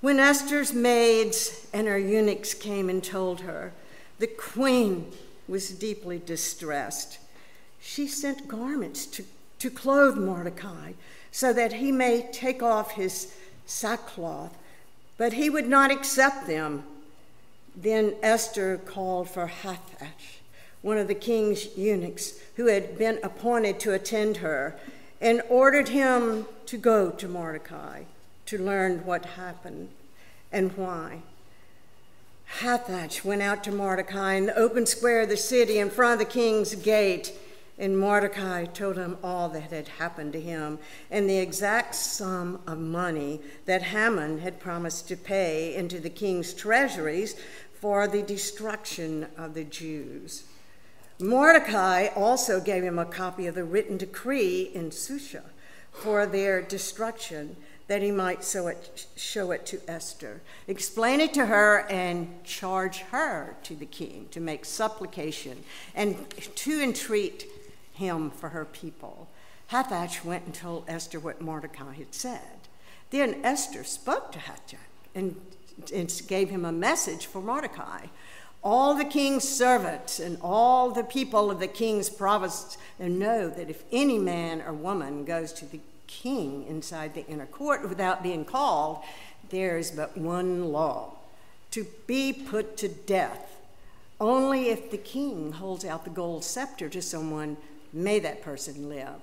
When 0.00 0.20
Esther's 0.20 0.72
maids 0.72 1.66
and 1.72 1.88
her 1.88 1.98
eunuchs 1.98 2.54
came 2.54 2.88
and 2.88 3.02
told 3.02 3.40
her, 3.40 3.72
the 4.18 4.26
queen 4.28 5.12
was 5.48 5.70
deeply 5.70 6.20
distressed. 6.24 7.18
She 7.80 8.06
sent 8.06 8.46
garments 8.46 9.06
to, 9.06 9.24
to 9.58 9.70
clothe 9.70 10.16
Mordecai 10.16 10.92
so 11.32 11.52
that 11.52 11.74
he 11.74 11.90
may 11.90 12.28
take 12.32 12.62
off 12.62 12.92
his 12.92 13.34
sackcloth, 13.66 14.56
but 15.18 15.32
he 15.32 15.50
would 15.50 15.68
not 15.68 15.90
accept 15.90 16.46
them. 16.46 16.84
Then 17.74 18.14
Esther 18.22 18.78
called 18.78 19.30
for 19.30 19.46
Hathach, 19.46 20.40
one 20.82 20.98
of 20.98 21.08
the 21.08 21.14
king's 21.14 21.76
eunuchs 21.76 22.34
who 22.56 22.66
had 22.66 22.98
been 22.98 23.18
appointed 23.22 23.80
to 23.80 23.94
attend 23.94 24.38
her, 24.38 24.76
and 25.20 25.42
ordered 25.48 25.88
him 25.88 26.46
to 26.66 26.76
go 26.76 27.10
to 27.10 27.28
Mordecai 27.28 28.02
to 28.46 28.58
learn 28.58 29.04
what 29.06 29.24
happened 29.24 29.88
and 30.50 30.76
why. 30.76 31.22
Hathach 32.60 33.24
went 33.24 33.40
out 33.40 33.64
to 33.64 33.72
Mordecai 33.72 34.34
in 34.34 34.46
the 34.46 34.58
open 34.58 34.84
square 34.84 35.22
of 35.22 35.28
the 35.28 35.36
city 35.36 35.78
in 35.78 35.88
front 35.88 36.20
of 36.20 36.26
the 36.26 36.32
king's 36.32 36.74
gate, 36.74 37.32
and 37.78 37.98
Mordecai 37.98 38.66
told 38.66 38.96
him 38.96 39.16
all 39.24 39.48
that 39.48 39.72
had 39.72 39.88
happened 39.88 40.34
to 40.34 40.40
him 40.40 40.78
and 41.10 41.28
the 41.28 41.38
exact 41.38 41.94
sum 41.94 42.60
of 42.66 42.78
money 42.78 43.40
that 43.64 43.82
Haman 43.82 44.40
had 44.40 44.60
promised 44.60 45.08
to 45.08 45.16
pay 45.16 45.74
into 45.74 45.98
the 45.98 46.10
king's 46.10 46.52
treasuries 46.52 47.34
for 47.82 48.06
the 48.06 48.22
destruction 48.22 49.26
of 49.36 49.54
the 49.54 49.64
Jews. 49.64 50.44
Mordecai 51.18 52.06
also 52.14 52.60
gave 52.60 52.84
him 52.84 52.96
a 52.96 53.04
copy 53.04 53.48
of 53.48 53.56
the 53.56 53.64
written 53.64 53.96
decree 53.96 54.70
in 54.72 54.92
Susa 54.92 55.42
for 55.90 56.24
their 56.24 56.62
destruction 56.62 57.56
that 57.88 58.00
he 58.00 58.12
might 58.12 58.44
show 58.44 58.68
it, 58.68 59.06
show 59.16 59.50
it 59.50 59.66
to 59.66 59.80
Esther, 59.88 60.42
explain 60.68 61.20
it 61.20 61.34
to 61.34 61.46
her, 61.46 61.84
and 61.90 62.44
charge 62.44 62.98
her 62.98 63.56
to 63.64 63.74
the 63.74 63.84
king 63.84 64.28
to 64.30 64.38
make 64.38 64.64
supplication 64.64 65.64
and 65.96 66.16
to 66.54 66.80
entreat 66.80 67.48
him 67.94 68.30
for 68.30 68.50
her 68.50 68.64
people. 68.64 69.28
Hathach 69.72 70.24
went 70.24 70.44
and 70.44 70.54
told 70.54 70.84
Esther 70.86 71.18
what 71.18 71.40
Mordecai 71.40 71.94
had 71.94 72.14
said. 72.14 72.68
Then 73.10 73.40
Esther 73.42 73.82
spoke 73.82 74.30
to 74.30 74.38
Hathach 74.38 74.78
and, 75.16 75.34
and 75.92 76.22
gave 76.26 76.50
him 76.50 76.64
a 76.64 76.72
message 76.72 77.26
for 77.26 77.40
Mordecai. 77.40 78.06
All 78.62 78.94
the 78.94 79.04
king's 79.04 79.48
servants 79.48 80.20
and 80.20 80.38
all 80.40 80.90
the 80.90 81.02
people 81.02 81.50
of 81.50 81.58
the 81.58 81.66
king's 81.66 82.08
province 82.08 82.78
know 82.98 83.48
that 83.48 83.68
if 83.68 83.82
any 83.90 84.18
man 84.18 84.62
or 84.62 84.72
woman 84.72 85.24
goes 85.24 85.52
to 85.54 85.66
the 85.66 85.80
king 86.06 86.64
inside 86.68 87.14
the 87.14 87.26
inner 87.26 87.46
court 87.46 87.88
without 87.88 88.22
being 88.22 88.44
called, 88.44 89.02
there 89.50 89.78
is 89.78 89.90
but 89.90 90.16
one 90.16 90.72
law 90.72 91.14
to 91.72 91.86
be 92.06 92.32
put 92.32 92.76
to 92.76 92.88
death. 92.88 93.60
Only 94.20 94.68
if 94.68 94.90
the 94.90 94.98
king 94.98 95.52
holds 95.52 95.84
out 95.84 96.04
the 96.04 96.10
gold 96.10 96.44
scepter 96.44 96.88
to 96.90 97.02
someone 97.02 97.56
may 97.92 98.20
that 98.20 98.42
person 98.42 98.88
live. 98.88 99.20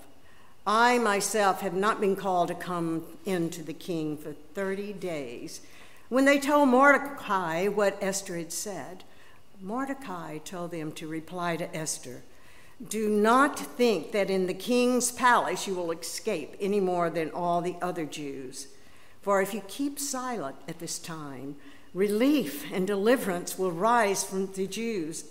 I 0.67 0.97
myself 0.97 1.61
have 1.61 1.73
not 1.73 2.01
been 2.01 2.15
called 2.15 2.49
to 2.49 2.55
come 2.55 3.05
in 3.25 3.49
to 3.51 3.63
the 3.63 3.73
king 3.73 4.17
for 4.17 4.33
30 4.33 4.93
days. 4.93 5.61
When 6.09 6.25
they 6.25 6.39
told 6.39 6.69
Mordecai 6.69 7.67
what 7.67 7.97
Esther 8.01 8.37
had 8.37 8.51
said, 8.51 9.03
Mordecai 9.61 10.39
told 10.39 10.71
them 10.71 10.91
to 10.93 11.07
reply 11.07 11.55
to 11.55 11.75
Esther 11.75 12.23
do 12.87 13.09
not 13.09 13.59
think 13.59 14.13
that 14.13 14.29
in 14.29 14.47
the 14.47 14.53
king's 14.53 15.11
palace 15.11 15.67
you 15.67 15.75
will 15.75 15.91
escape 15.91 16.55
any 16.61 16.79
more 16.79 17.09
than 17.09 17.29
all 17.31 17.61
the 17.61 17.75
other 17.81 18.05
Jews. 18.05 18.67
For 19.21 19.41
if 19.41 19.53
you 19.53 19.61
keep 19.67 19.99
silent 19.99 20.55
at 20.65 20.79
this 20.79 20.97
time, 20.97 21.57
relief 21.93 22.65
and 22.71 22.87
deliverance 22.87 23.59
will 23.59 23.71
rise 23.71 24.23
from 24.23 24.53
the 24.53 24.65
Jews 24.65 25.25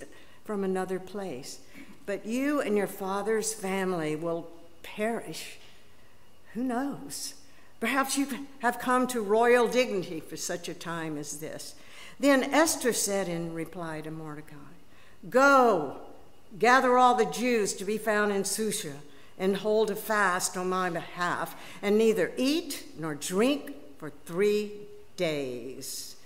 from 0.44 0.62
another 0.62 0.98
place. 0.98 1.60
But 2.04 2.26
you 2.26 2.60
and 2.60 2.76
your 2.76 2.86
father's 2.86 3.54
family 3.54 4.14
will 4.14 4.48
perish. 4.82 5.58
Who 6.52 6.62
knows? 6.62 7.34
Perhaps 7.80 8.18
you 8.18 8.46
have 8.60 8.78
come 8.78 9.06
to 9.08 9.20
royal 9.20 9.68
dignity 9.68 10.20
for 10.20 10.36
such 10.36 10.68
a 10.68 10.74
time 10.74 11.16
as 11.16 11.38
this. 11.38 11.74
Then 12.18 12.42
Esther 12.52 12.92
said 12.92 13.28
in 13.28 13.54
reply 13.54 14.00
to 14.00 14.10
Mordecai, 14.10 14.56
Go 15.30 15.98
Gather 16.56 16.96
all 16.96 17.14
the 17.14 17.26
Jews 17.26 17.74
to 17.74 17.84
be 17.84 17.98
found 17.98 18.32
in 18.32 18.44
Susa 18.44 18.94
and 19.38 19.56
hold 19.56 19.90
a 19.90 19.96
fast 19.96 20.56
on 20.56 20.68
my 20.68 20.90
behalf, 20.90 21.54
and 21.82 21.98
neither 21.98 22.32
eat 22.36 22.84
nor 22.98 23.14
drink 23.14 23.72
for 23.98 24.10
three 24.24 24.72
days. 25.16 26.16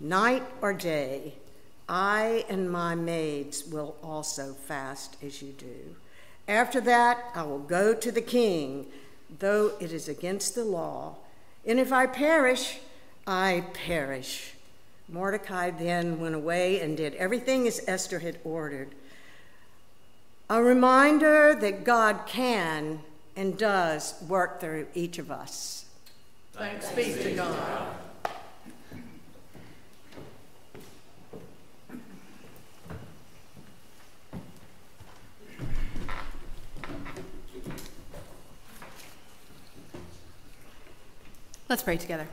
Night 0.00 0.42
or 0.60 0.72
day, 0.72 1.34
I 1.88 2.44
and 2.48 2.70
my 2.70 2.94
maids 2.94 3.66
will 3.66 3.96
also 4.02 4.54
fast 4.54 5.16
as 5.22 5.42
you 5.42 5.52
do. 5.52 5.94
After 6.48 6.80
that, 6.80 7.18
I 7.34 7.42
will 7.42 7.60
go 7.60 7.94
to 7.94 8.10
the 8.10 8.20
king, 8.20 8.86
though 9.38 9.72
it 9.80 9.92
is 9.92 10.08
against 10.08 10.54
the 10.54 10.64
law. 10.64 11.16
And 11.66 11.80
if 11.80 11.92
I 11.92 12.06
perish, 12.06 12.78
I 13.26 13.64
perish. 13.72 14.54
Mordecai 15.08 15.70
then 15.70 16.20
went 16.20 16.34
away 16.34 16.80
and 16.80 16.96
did 16.96 17.14
everything 17.14 17.66
as 17.66 17.80
Esther 17.86 18.20
had 18.20 18.38
ordered. 18.44 18.88
A 20.48 20.62
reminder 20.62 21.54
that 21.54 21.84
God 21.84 22.20
can 22.26 23.00
and 23.36 23.58
does 23.58 24.14
work 24.28 24.60
through 24.60 24.86
each 24.94 25.18
of 25.18 25.30
us. 25.30 25.84
Thanks 26.52 26.90
be 26.92 27.12
to 27.12 27.34
God. 27.34 27.96
Let's 41.68 41.82
pray 41.82 41.96
together. 41.96 42.28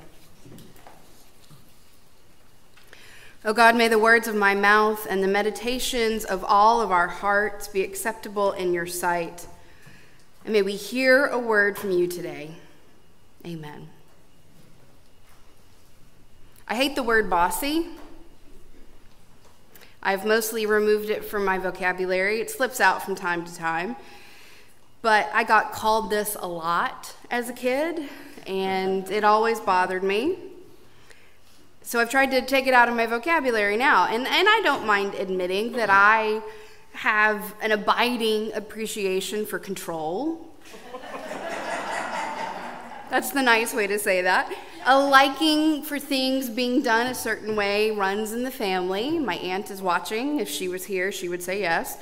O 3.45 3.49
oh 3.49 3.53
God, 3.53 3.75
may 3.75 3.87
the 3.87 3.97
words 3.97 4.27
of 4.27 4.35
my 4.35 4.53
mouth 4.53 5.07
and 5.09 5.23
the 5.23 5.27
meditations 5.27 6.23
of 6.23 6.43
all 6.43 6.81
of 6.81 6.91
our 6.91 7.07
hearts 7.07 7.67
be 7.67 7.81
acceptable 7.81 8.51
in 8.51 8.73
your 8.73 8.85
sight. 8.85 9.47
And 10.45 10.53
may 10.53 10.61
we 10.61 10.75
hear 10.75 11.25
a 11.25 11.39
word 11.39 11.79
from 11.79 11.91
you 11.91 12.05
today. 12.05 12.51
Amen. 13.43 13.89
I 16.67 16.75
hate 16.75 16.95
the 16.95 17.03
word 17.03 17.27
bossy. 17.27 17.87
I've 20.03 20.25
mostly 20.25 20.67
removed 20.67 21.09
it 21.09 21.25
from 21.25 21.43
my 21.43 21.57
vocabulary. 21.57 22.39
It 22.39 22.51
slips 22.51 22.79
out 22.79 23.03
from 23.03 23.15
time 23.15 23.45
to 23.45 23.55
time. 23.55 23.95
But 25.01 25.29
I 25.33 25.43
got 25.43 25.73
called 25.73 26.11
this 26.11 26.37
a 26.39 26.47
lot 26.47 27.15
as 27.31 27.49
a 27.49 27.53
kid, 27.53 28.07
and 28.47 29.09
it 29.09 29.23
always 29.23 29.59
bothered 29.59 30.03
me. 30.03 30.37
So 31.81 31.99
I've 31.99 32.09
tried 32.09 32.31
to 32.31 32.41
take 32.41 32.65
it 32.65 32.73
out 32.73 32.87
of 32.87 32.95
my 32.95 33.05
vocabulary 33.05 33.75
now. 33.75 34.07
And, 34.07 34.25
and 34.25 34.47
I 34.47 34.61
don't 34.63 34.85
mind 34.85 35.15
admitting 35.15 35.73
that 35.73 35.89
I 35.89 36.41
have 36.93 37.55
an 37.61 37.71
abiding 37.71 38.53
appreciation 38.53 39.45
for 39.45 39.59
control. 39.59 40.47
That's 43.09 43.31
the 43.31 43.41
nice 43.41 43.73
way 43.73 43.85
to 43.87 43.99
say 43.99 44.21
that. 44.21 44.51
A 44.85 44.99
liking 44.99 45.83
for 45.83 45.99
things 45.99 46.49
being 46.49 46.81
done 46.81 47.07
a 47.07 47.13
certain 47.13 47.55
way 47.55 47.91
runs 47.91 48.31
in 48.31 48.43
the 48.43 48.51
family. 48.51 49.19
My 49.19 49.35
aunt 49.35 49.69
is 49.69 49.81
watching. 49.81 50.39
If 50.39 50.49
she 50.49 50.67
was 50.67 50.85
here, 50.85 51.11
she 51.11 51.29
would 51.29 51.43
say 51.43 51.59
yes. 51.59 51.97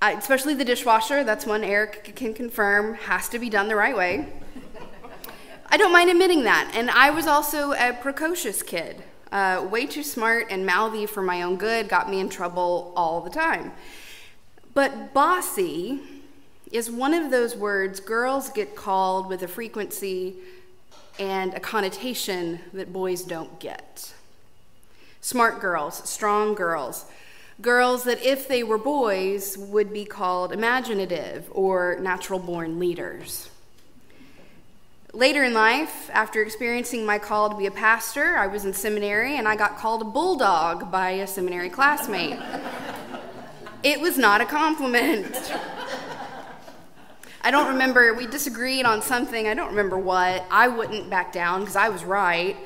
Especially 0.00 0.54
the 0.54 0.64
dishwasher, 0.64 1.24
that's 1.24 1.44
one 1.44 1.64
Eric 1.64 2.12
can 2.14 2.32
confirm, 2.32 2.94
has 2.94 3.28
to 3.30 3.38
be 3.38 3.50
done 3.50 3.68
the 3.68 3.74
right 3.74 3.96
way. 3.96 4.28
I 5.70 5.76
don't 5.76 5.92
mind 5.92 6.08
admitting 6.08 6.44
that. 6.44 6.70
And 6.74 6.90
I 6.90 7.10
was 7.10 7.26
also 7.26 7.72
a 7.72 7.92
precocious 8.00 8.62
kid. 8.62 9.02
Uh, 9.32 9.66
way 9.70 9.84
too 9.86 10.02
smart 10.02 10.46
and 10.50 10.64
mouthy 10.64 11.04
for 11.04 11.20
my 11.20 11.42
own 11.42 11.56
good, 11.56 11.88
got 11.88 12.08
me 12.08 12.20
in 12.20 12.28
trouble 12.28 12.92
all 12.96 13.20
the 13.20 13.30
time. 13.30 13.72
But 14.72 15.12
bossy 15.12 16.00
is 16.70 16.90
one 16.90 17.12
of 17.12 17.30
those 17.30 17.56
words 17.56 18.00
girls 18.00 18.50
get 18.50 18.76
called 18.76 19.28
with 19.28 19.42
a 19.42 19.48
frequency 19.48 20.36
and 21.18 21.52
a 21.54 21.60
connotation 21.60 22.60
that 22.72 22.92
boys 22.92 23.22
don't 23.22 23.58
get. 23.58 24.12
Smart 25.20 25.60
girls, 25.60 26.08
strong 26.08 26.54
girls, 26.54 27.06
Girls 27.60 28.04
that, 28.04 28.22
if 28.24 28.46
they 28.46 28.62
were 28.62 28.78
boys, 28.78 29.58
would 29.58 29.92
be 29.92 30.04
called 30.04 30.52
imaginative 30.52 31.48
or 31.50 31.98
natural 32.00 32.38
born 32.38 32.78
leaders. 32.78 33.50
Later 35.12 35.42
in 35.42 35.54
life, 35.54 36.08
after 36.12 36.40
experiencing 36.42 37.04
my 37.04 37.18
call 37.18 37.50
to 37.50 37.56
be 37.56 37.66
a 37.66 37.70
pastor, 37.70 38.36
I 38.36 38.46
was 38.46 38.64
in 38.64 38.72
seminary 38.74 39.36
and 39.36 39.48
I 39.48 39.56
got 39.56 39.76
called 39.78 40.02
a 40.02 40.04
bulldog 40.04 40.92
by 40.92 41.10
a 41.10 41.26
seminary 41.26 41.70
classmate. 41.70 42.38
it 43.82 44.00
was 44.00 44.18
not 44.18 44.40
a 44.40 44.44
compliment. 44.44 45.34
I 47.40 47.50
don't 47.50 47.68
remember, 47.68 48.14
we 48.14 48.26
disagreed 48.26 48.84
on 48.84 49.00
something, 49.00 49.48
I 49.48 49.54
don't 49.54 49.70
remember 49.70 49.98
what. 49.98 50.44
I 50.50 50.68
wouldn't 50.68 51.08
back 51.08 51.32
down 51.32 51.60
because 51.60 51.76
I 51.76 51.88
was 51.88 52.04
right. 52.04 52.56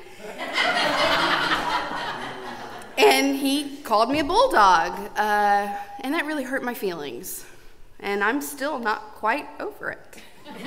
And 2.98 3.36
he 3.36 3.78
called 3.78 4.10
me 4.10 4.20
a 4.20 4.24
bulldog, 4.24 4.92
uh, 5.16 5.76
and 6.00 6.14
that 6.14 6.26
really 6.26 6.44
hurt 6.44 6.62
my 6.62 6.74
feelings. 6.74 7.44
And 8.00 8.22
I'm 8.22 8.40
still 8.40 8.78
not 8.78 9.14
quite 9.14 9.46
over 9.60 9.90
it. 9.90 10.22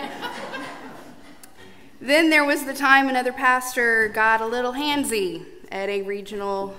then 2.01 2.29
there 2.29 2.45
was 2.45 2.65
the 2.65 2.73
time 2.73 3.09
another 3.09 3.33
pastor 3.33 4.09
got 4.09 4.41
a 4.41 4.45
little 4.45 4.73
handsy 4.73 5.45
at 5.71 5.89
a 5.89 6.01
regional 6.03 6.75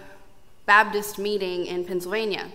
Baptist 0.65 1.19
meeting 1.19 1.67
in 1.67 1.85
Pennsylvania. 1.85 2.49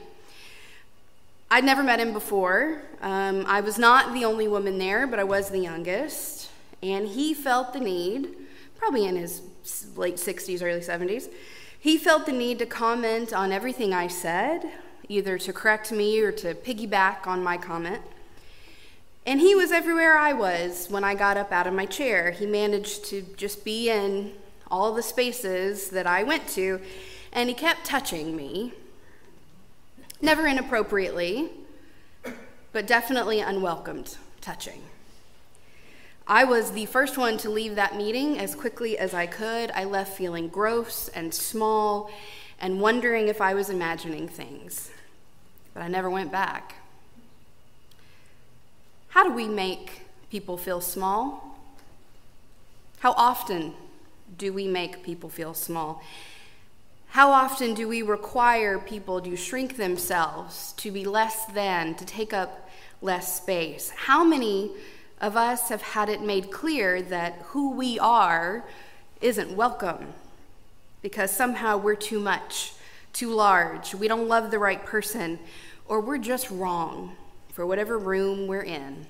I'd 1.50 1.64
never 1.64 1.84
met 1.84 2.00
him 2.00 2.14
before. 2.14 2.82
Um, 3.02 3.46
I 3.46 3.62
was 3.62 3.78
not 3.78 4.14
the 4.14 4.26
only 4.26 4.48
woman 4.48 4.78
there, 4.78 5.06
but 5.06 5.20
I 5.20 5.24
was 5.24 5.50
the 5.50 5.60
youngest. 5.60 6.50
And 6.82 7.08
he 7.08 7.34
felt 7.34 7.74
the 7.74 7.80
need, 7.80 8.30
probably 8.78 9.06
in 9.06 9.16
his 9.16 9.42
late 9.96 10.16
60s, 10.16 10.62
early 10.64 10.80
70s, 10.80 11.30
he 11.82 11.98
felt 11.98 12.28
the 12.28 12.32
need 12.32 12.60
to 12.60 12.66
comment 12.68 13.34
on 13.34 13.52
everything 13.52 13.92
I 13.92 14.06
said, 14.06 14.72
either 15.10 15.40
to 15.40 15.52
correct 15.52 15.92
me 15.92 16.22
or 16.22 16.32
to 16.34 16.54
piggyback 16.54 17.26
on 17.26 17.44
my 17.44 17.58
comment. 17.58 18.04
And 19.26 19.40
he 19.40 19.56
was 19.56 19.72
everywhere 19.72 20.16
I 20.16 20.32
was 20.32 20.92
when 20.92 21.04
I 21.04 21.16
got 21.16 21.38
up 21.38 21.52
out 21.52 21.66
of 21.66 21.74
my 21.74 21.88
chair. 21.88 22.30
He 22.30 22.46
managed 22.46 23.06
to 23.06 23.24
just 23.36 23.66
be 23.66 23.90
in 23.90 24.34
all 24.70 24.94
the 24.94 25.02
spaces 25.02 25.90
that 25.90 26.06
I 26.06 26.22
went 26.22 26.48
to, 26.50 26.80
and 27.34 27.50
he 27.50 27.56
kept 27.56 27.84
touching 27.84 28.36
me. 28.36 28.74
Never 30.22 30.46
inappropriately, 30.46 31.50
but 32.74 32.86
definitely 32.86 33.40
unwelcomed 33.40 34.18
touching. 34.40 34.84
I 36.28 36.44
was 36.44 36.72
the 36.72 36.86
first 36.86 37.18
one 37.18 37.38
to 37.40 37.50
leave 37.50 37.76
that 37.76 37.98
meeting 37.98 38.38
as 38.38 38.56
quickly 38.56 38.98
as 38.98 39.14
I 39.14 39.26
could. 39.26 39.72
I 39.72 39.84
left 39.84 40.18
feeling 40.18 40.48
gross 40.48 41.10
and 41.10 41.34
small 41.34 42.12
and 42.60 42.80
wondering 42.80 43.28
if 43.28 43.42
I 43.42 43.54
was 43.54 43.70
imagining 43.70 44.28
things. 44.28 44.92
But 45.74 45.84
I 45.84 45.88
never 45.88 46.10
went 46.10 46.32
back. 46.32 46.76
How 49.10 49.24
do 49.24 49.34
we 49.34 49.48
make 49.48 50.02
people 50.30 50.58
feel 50.58 50.80
small? 50.80 51.58
How 53.00 53.12
often 53.14 53.74
do 54.38 54.54
we 54.54 54.68
make 54.68 55.04
people 55.04 55.30
feel 55.30 55.54
small? 55.54 56.04
How 57.10 57.32
often 57.32 57.74
do 57.74 57.90
we 57.90 58.04
require 58.04 58.80
people 58.80 59.20
to 59.20 59.36
shrink 59.36 59.76
themselves, 59.76 60.74
to 60.78 60.92
be 60.92 61.04
less 61.04 61.46
than, 61.48 61.96
to 61.96 62.06
take 62.06 62.32
up 62.32 62.70
less 63.02 63.36
space? 63.36 63.90
How 63.90 64.24
many 64.24 64.72
of 65.22 65.38
us 65.38 65.70
have 65.70 65.84
had 65.84 66.10
it 66.10 66.22
made 66.22 66.52
clear 66.52 67.02
that 67.04 67.36
who 67.50 67.72
we 67.72 68.00
are 68.00 68.66
isn't 69.22 69.56
welcome 69.56 70.14
because 71.04 71.30
somehow 71.32 71.78
we're 71.78 71.96
too 71.96 72.20
much, 72.20 72.74
too 73.14 73.30
large, 73.30 73.94
we 73.94 74.08
don't 74.08 74.28
love 74.28 74.50
the 74.50 74.60
right 74.60 74.84
person, 74.84 75.40
or 75.88 76.02
we're 76.02 76.18
just 76.18 76.50
wrong 76.50 77.16
for 77.54 77.66
whatever 77.66 77.98
room 77.98 78.48
we're 78.48 78.62
in. 78.64 79.06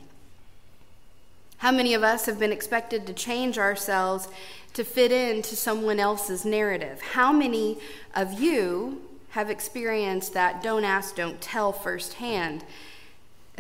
How 1.58 1.72
many 1.72 1.94
of 1.94 2.04
us 2.04 2.26
have 2.26 2.40
been 2.40 2.52
expected 2.52 3.08
to 3.08 3.14
change 3.14 3.58
ourselves 3.58 4.28
to 4.74 4.84
fit 4.84 5.12
into 5.12 5.56
someone 5.56 6.00
else's 6.00 6.44
narrative? 6.44 7.00
How 7.02 7.32
many 7.32 7.78
of 8.16 8.40
you 8.40 9.02
have 9.30 9.50
experienced 9.50 10.34
that 10.34 10.62
don't 10.62 10.84
ask, 10.84 11.16
don't 11.16 11.40
tell 11.40 11.72
firsthand? 11.72 12.66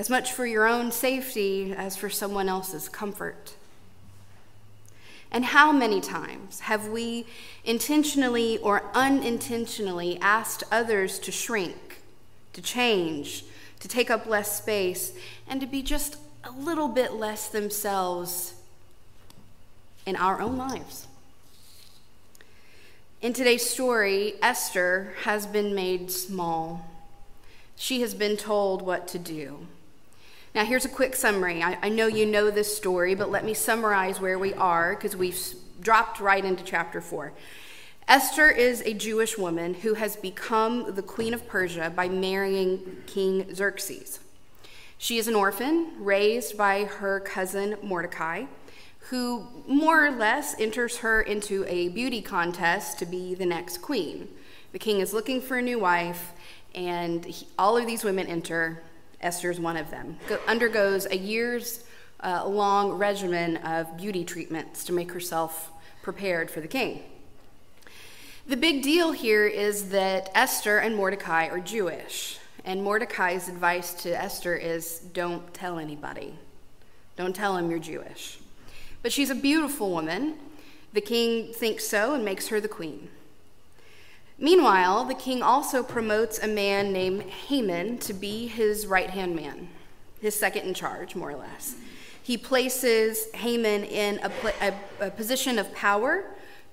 As 0.01 0.09
much 0.09 0.33
for 0.33 0.47
your 0.47 0.65
own 0.65 0.91
safety 0.91 1.75
as 1.77 1.95
for 1.95 2.09
someone 2.09 2.49
else's 2.49 2.89
comfort. 2.89 3.53
And 5.31 5.45
how 5.45 5.71
many 5.71 6.01
times 6.01 6.61
have 6.61 6.87
we 6.87 7.27
intentionally 7.63 8.57
or 8.57 8.81
unintentionally 8.95 10.17
asked 10.19 10.63
others 10.71 11.19
to 11.19 11.31
shrink, 11.31 12.01
to 12.53 12.63
change, 12.63 13.45
to 13.79 13.87
take 13.87 14.09
up 14.09 14.25
less 14.25 14.57
space, 14.57 15.13
and 15.47 15.61
to 15.61 15.67
be 15.67 15.83
just 15.83 16.17
a 16.43 16.49
little 16.49 16.87
bit 16.87 17.13
less 17.13 17.47
themselves 17.49 18.55
in 20.07 20.15
our 20.15 20.41
own 20.41 20.57
lives? 20.57 21.05
In 23.21 23.33
today's 23.33 23.69
story, 23.69 24.33
Esther 24.41 25.13
has 25.25 25.45
been 25.45 25.75
made 25.75 26.09
small. 26.09 26.89
She 27.75 28.01
has 28.01 28.15
been 28.15 28.35
told 28.35 28.81
what 28.81 29.07
to 29.09 29.19
do. 29.19 29.67
Now, 30.53 30.65
here's 30.65 30.83
a 30.83 30.89
quick 30.89 31.15
summary. 31.15 31.63
I, 31.63 31.77
I 31.81 31.89
know 31.89 32.07
you 32.07 32.25
know 32.25 32.51
this 32.51 32.75
story, 32.75 33.15
but 33.15 33.31
let 33.31 33.45
me 33.45 33.53
summarize 33.53 34.19
where 34.19 34.37
we 34.37 34.53
are 34.55 34.95
because 34.95 35.15
we've 35.15 35.39
dropped 35.79 36.19
right 36.19 36.43
into 36.43 36.63
chapter 36.63 36.99
4. 36.99 37.31
Esther 38.07 38.49
is 38.49 38.81
a 38.81 38.93
Jewish 38.93 39.37
woman 39.37 39.75
who 39.75 39.93
has 39.93 40.17
become 40.17 40.95
the 40.95 41.01
queen 41.01 41.33
of 41.33 41.47
Persia 41.47 41.93
by 41.95 42.09
marrying 42.09 42.97
King 43.07 43.55
Xerxes. 43.55 44.19
She 44.97 45.17
is 45.17 45.29
an 45.29 45.35
orphan 45.35 45.93
raised 45.97 46.57
by 46.57 46.83
her 46.83 47.21
cousin 47.21 47.77
Mordecai, 47.81 48.45
who 49.09 49.47
more 49.67 50.05
or 50.05 50.11
less 50.11 50.59
enters 50.59 50.97
her 50.97 51.21
into 51.21 51.63
a 51.65 51.87
beauty 51.89 52.21
contest 52.21 52.99
to 52.99 53.05
be 53.05 53.33
the 53.33 53.45
next 53.45 53.77
queen. 53.81 54.27
The 54.73 54.79
king 54.79 54.99
is 54.99 55.13
looking 55.13 55.39
for 55.39 55.57
a 55.57 55.61
new 55.61 55.79
wife, 55.79 56.33
and 56.75 57.23
he, 57.23 57.47
all 57.57 57.77
of 57.77 57.87
these 57.87 58.03
women 58.03 58.27
enter, 58.27 58.83
Esther 59.21 59.51
is 59.51 59.59
one 59.59 59.77
of 59.77 59.89
them, 59.91 60.17
Go, 60.27 60.39
undergoes 60.47 61.05
a 61.05 61.17
year's 61.17 61.83
uh, 62.23 62.47
long 62.47 62.91
regimen 62.91 63.57
of 63.57 63.97
beauty 63.97 64.23
treatments 64.23 64.83
to 64.85 64.93
make 64.93 65.11
herself 65.11 65.71
prepared 66.01 66.49
for 66.49 66.61
the 66.61 66.67
king. 66.67 67.03
The 68.47 68.57
big 68.57 68.81
deal 68.81 69.11
here 69.11 69.45
is 69.45 69.89
that 69.89 70.29
Esther 70.33 70.79
and 70.79 70.95
Mordecai 70.95 71.47
are 71.47 71.59
Jewish, 71.59 72.39
and 72.65 72.83
Mordecai's 72.83 73.47
advice 73.47 73.93
to 74.03 74.09
Esther 74.09 74.55
is 74.55 74.99
don't 75.13 75.53
tell 75.53 75.77
anybody. 75.77 76.35
Don't 77.15 77.35
tell 77.35 77.57
him 77.57 77.69
you're 77.69 77.79
Jewish. 77.79 78.39
But 79.03 79.11
she's 79.11 79.29
a 79.29 79.35
beautiful 79.35 79.91
woman. 79.91 80.35
The 80.93 81.01
king 81.01 81.53
thinks 81.53 81.87
so 81.87 82.13
and 82.13 82.25
makes 82.25 82.47
her 82.47 82.59
the 82.59 82.67
queen. 82.67 83.09
Meanwhile, 84.41 85.05
the 85.05 85.13
king 85.13 85.43
also 85.43 85.83
promotes 85.83 86.39
a 86.39 86.47
man 86.47 86.91
named 86.91 87.21
Haman 87.21 87.99
to 87.99 88.11
be 88.11 88.47
his 88.47 88.87
right 88.87 89.11
hand 89.11 89.35
man, 89.35 89.69
his 90.19 90.33
second 90.33 90.63
in 90.63 90.73
charge, 90.73 91.15
more 91.15 91.29
or 91.29 91.35
less. 91.35 91.75
He 92.23 92.37
places 92.37 93.31
Haman 93.35 93.83
in 93.83 94.19
a, 94.23 94.31
a, 94.59 95.07
a, 95.07 95.11
position 95.11 95.59
of 95.59 95.71
power 95.75 96.23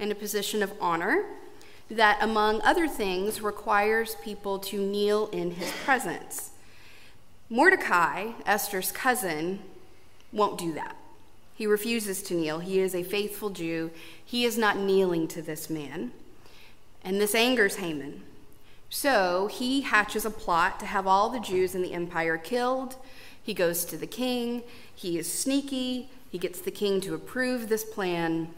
and 0.01 0.11
a 0.11 0.15
position 0.15 0.63
of 0.63 0.73
honor 0.81 1.27
that, 1.91 2.17
among 2.23 2.63
other 2.63 2.89
things, 2.89 3.43
requires 3.43 4.17
people 4.25 4.59
to 4.61 4.81
kneel 4.81 5.27
in 5.27 5.51
his 5.51 5.71
presence. 5.85 6.53
Mordecai, 7.51 8.33
Esther's 8.47 8.91
cousin, 8.91 9.59
won't 10.33 10.59
do 10.59 10.73
that. 10.73 10.97
He 11.55 11.67
refuses 11.67 12.23
to 12.23 12.35
kneel. 12.35 12.61
He 12.61 12.81
is 12.81 12.95
a 12.95 13.03
faithful 13.03 13.51
Jew. 13.51 13.91
He 14.25 14.47
is 14.47 14.57
not 14.57 14.79
kneeling 14.79 15.29
to 15.29 15.43
this 15.43 15.69
man 15.69 16.13
and 17.09 17.19
this 17.19 17.35
angers 17.35 17.77
Haman. 17.77 18.21
So 18.91 19.47
he 19.51 19.81
hatches 19.81 20.27
a 20.27 20.31
plot 20.31 20.79
to 20.81 20.87
have 20.87 21.07
all 21.07 21.31
the 21.31 21.41
Jews 21.41 21.75
in 21.75 21.81
the 21.81 21.95
empire 21.95 22.37
killed. 22.37 22.97
He 23.43 23.55
goes 23.55 23.87
to 23.87 23.97
the 23.97 24.07
king. 24.07 24.63
He 24.95 25.19
is 25.19 25.33
sneaky. 25.33 26.11
He 26.31 26.37
gets 26.37 26.61
the 26.61 26.71
king 26.71 27.01
to 27.01 27.15
approve 27.15 27.71
this 27.71 27.83
plan. 27.83 28.49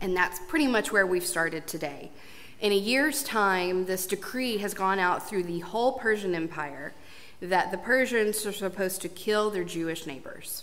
And 0.00 0.16
that's 0.16 0.38
pretty 0.46 0.68
much 0.68 0.92
where 0.92 1.04
we've 1.04 1.26
started 1.26 1.66
today. 1.66 2.12
In 2.60 2.70
a 2.70 2.76
year's 2.76 3.24
time, 3.24 3.86
this 3.86 4.06
decree 4.06 4.58
has 4.58 4.72
gone 4.72 5.00
out 5.00 5.28
through 5.28 5.42
the 5.42 5.58
whole 5.58 5.98
Persian 5.98 6.36
Empire 6.36 6.92
that 7.40 7.72
the 7.72 7.78
Persians 7.78 8.46
are 8.46 8.52
supposed 8.52 9.02
to 9.02 9.08
kill 9.08 9.50
their 9.50 9.64
Jewish 9.64 10.06
neighbors. 10.06 10.62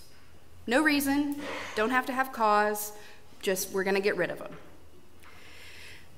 No 0.66 0.82
reason, 0.82 1.36
don't 1.76 1.92
have 1.92 2.06
to 2.06 2.14
have 2.14 2.32
cause, 2.32 2.94
just 3.42 3.72
we're 3.72 3.84
going 3.84 3.96
to 3.96 4.02
get 4.02 4.16
rid 4.16 4.30
of 4.30 4.40
them. 4.40 4.54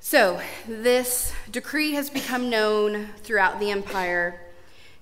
So, 0.09 0.39
this 0.65 1.33
decree 1.51 1.91
has 1.95 2.09
become 2.09 2.49
known 2.49 3.09
throughout 3.23 3.59
the 3.59 3.71
empire, 3.71 4.39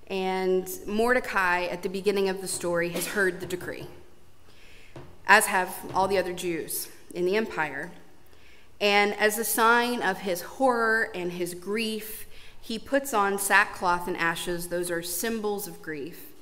and 0.08 0.68
Mordecai, 0.84 1.66
at 1.66 1.84
the 1.84 1.88
beginning 1.88 2.28
of 2.28 2.40
the 2.40 2.48
story, 2.48 2.88
has 2.88 3.06
heard 3.06 3.38
the 3.38 3.46
decree, 3.46 3.86
as 5.28 5.46
have 5.46 5.72
all 5.94 6.08
the 6.08 6.18
other 6.18 6.32
Jews 6.32 6.88
in 7.14 7.24
the 7.24 7.36
empire. 7.36 7.92
And 8.80 9.14
as 9.14 9.38
a 9.38 9.44
sign 9.44 10.02
of 10.02 10.18
his 10.18 10.40
horror 10.40 11.10
and 11.14 11.30
his 11.30 11.54
grief, 11.54 12.26
he 12.60 12.76
puts 12.76 13.14
on 13.14 13.38
sackcloth 13.38 14.08
and 14.08 14.16
ashes. 14.16 14.70
Those 14.70 14.90
are 14.90 15.04
symbols 15.04 15.68
of 15.68 15.80
grief, 15.82 16.32